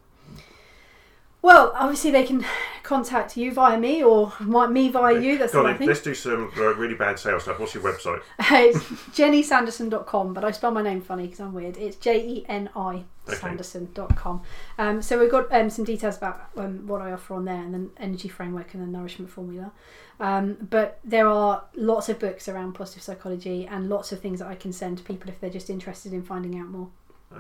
Well, 1.44 1.74
obviously 1.76 2.10
they 2.10 2.24
can 2.24 2.46
contact 2.84 3.36
you 3.36 3.54
via 3.54 3.78
me 3.78 4.02
or 4.02 4.32
my, 4.40 4.66
me 4.66 4.88
via 4.88 5.20
you. 5.20 5.38
That's 5.38 5.52
Go 5.52 5.68
on 5.68 5.78
let's 5.86 6.02
do 6.02 6.16
some 6.16 6.50
uh, 6.56 6.74
really 6.76 6.96
bad 6.96 7.20
sales 7.20 7.44
stuff. 7.44 7.60
What's 7.60 7.74
your 7.74 7.84
website? 7.84 8.22
it's 8.40 8.80
jenisanderson.com, 8.80 10.34
but 10.34 10.46
I 10.46 10.52
spell 10.52 10.72
my 10.72 10.82
name 10.82 11.02
funny 11.02 11.24
because 11.24 11.42
I'm 11.42 11.54
weird. 11.54 11.76
It's 11.76 11.98
J 11.98 12.26
E 12.26 12.46
N 12.48 12.70
I 12.76 13.04
Okay. 13.28 13.38
Sanderson.com. 13.38 14.42
Um, 14.78 15.02
so 15.02 15.20
we've 15.20 15.32
got 15.32 15.52
um, 15.54 15.70
some 15.70 15.86
details 15.86 16.18
about 16.18 16.50
um, 16.58 16.88
what 16.88 17.02
I 17.02 17.14
offer 17.14 17.36
on 17.36 17.46
there 17.46 17.56
and 17.56 17.74
the 17.74 17.90
energy 18.02 18.28
framework 18.28 18.74
and 18.74 18.84
the 18.84 18.88
nourishment 18.88 19.32
formula. 19.32 19.72
Um, 20.20 20.58
but 20.70 21.00
there 21.04 21.28
are 21.28 21.64
lots 21.76 22.10
of 22.10 22.20
books 22.20 22.50
around 22.50 22.74
positive 22.74 23.02
psychology 23.02 23.66
and 23.66 23.90
lots 23.90 24.12
of 24.12 24.20
things 24.20 24.40
that 24.40 24.48
I 24.48 24.56
can 24.56 24.74
send 24.74 24.98
to 24.98 25.04
people 25.04 25.30
if 25.30 25.40
they're 25.40 25.50
just 25.50 25.70
interested 25.70 26.14
in 26.14 26.22
finding 26.22 26.60
out 26.60 26.68
more. 26.68 26.90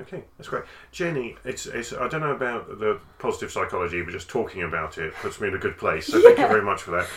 Okay, 0.01 0.23
that's 0.37 0.49
great, 0.49 0.63
Jeni. 0.91 1.37
It's, 1.45 1.65
it's 1.65 1.93
I 1.93 2.07
don't 2.07 2.21
know 2.21 2.31
about 2.31 2.79
the 2.79 2.99
positive 3.19 3.51
psychology, 3.51 4.01
but 4.01 4.11
just 4.11 4.29
talking 4.29 4.63
about 4.63 4.97
it 4.97 5.13
puts 5.15 5.39
me 5.39 5.47
in 5.47 5.53
a 5.53 5.59
good 5.59 5.77
place. 5.77 6.07
So 6.07 6.21
thank 6.21 6.37
you 6.39 6.47
very 6.47 6.63
much 6.63 6.81
for 6.81 6.91
that. 6.91 7.07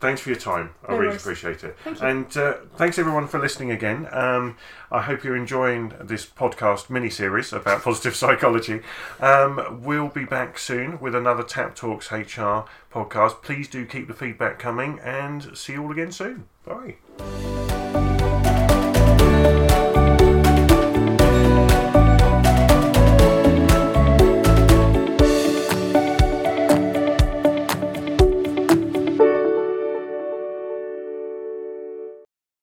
Thanks 0.00 0.20
for 0.20 0.30
your 0.30 0.38
time. 0.38 0.70
I 0.88 0.90
No 0.92 0.98
really 0.98 1.10
worries. 1.10 1.22
appreciate 1.22 1.62
it. 1.62 1.76
Thank. 1.84 2.02
And 2.02 2.36
uh, 2.36 2.54
thanks 2.76 2.98
everyone 2.98 3.28
for 3.28 3.38
listening 3.38 3.70
again. 3.70 4.08
Um, 4.10 4.56
I 4.90 5.00
hope 5.02 5.22
you're 5.22 5.36
enjoying 5.36 5.92
this 6.00 6.26
podcast 6.26 6.90
mini 6.90 7.08
series 7.08 7.52
about 7.52 7.82
positive 7.84 8.16
psychology. 8.16 8.80
Um, 9.20 9.80
we'll 9.84 10.08
be 10.08 10.24
back 10.24 10.58
soon 10.58 10.98
with 10.98 11.14
another 11.14 11.44
Tap 11.44 11.76
Talks 11.76 12.10
HR 12.10 12.64
podcast. 12.92 13.42
Please 13.42 13.68
do 13.68 13.86
keep 13.86 14.08
the 14.08 14.14
feedback 14.14 14.58
coming 14.58 14.98
and 15.04 15.56
see 15.56 15.74
you 15.74 15.84
all 15.84 15.92
again 15.92 16.10
soon. 16.10 16.46
Bye. 16.64 16.96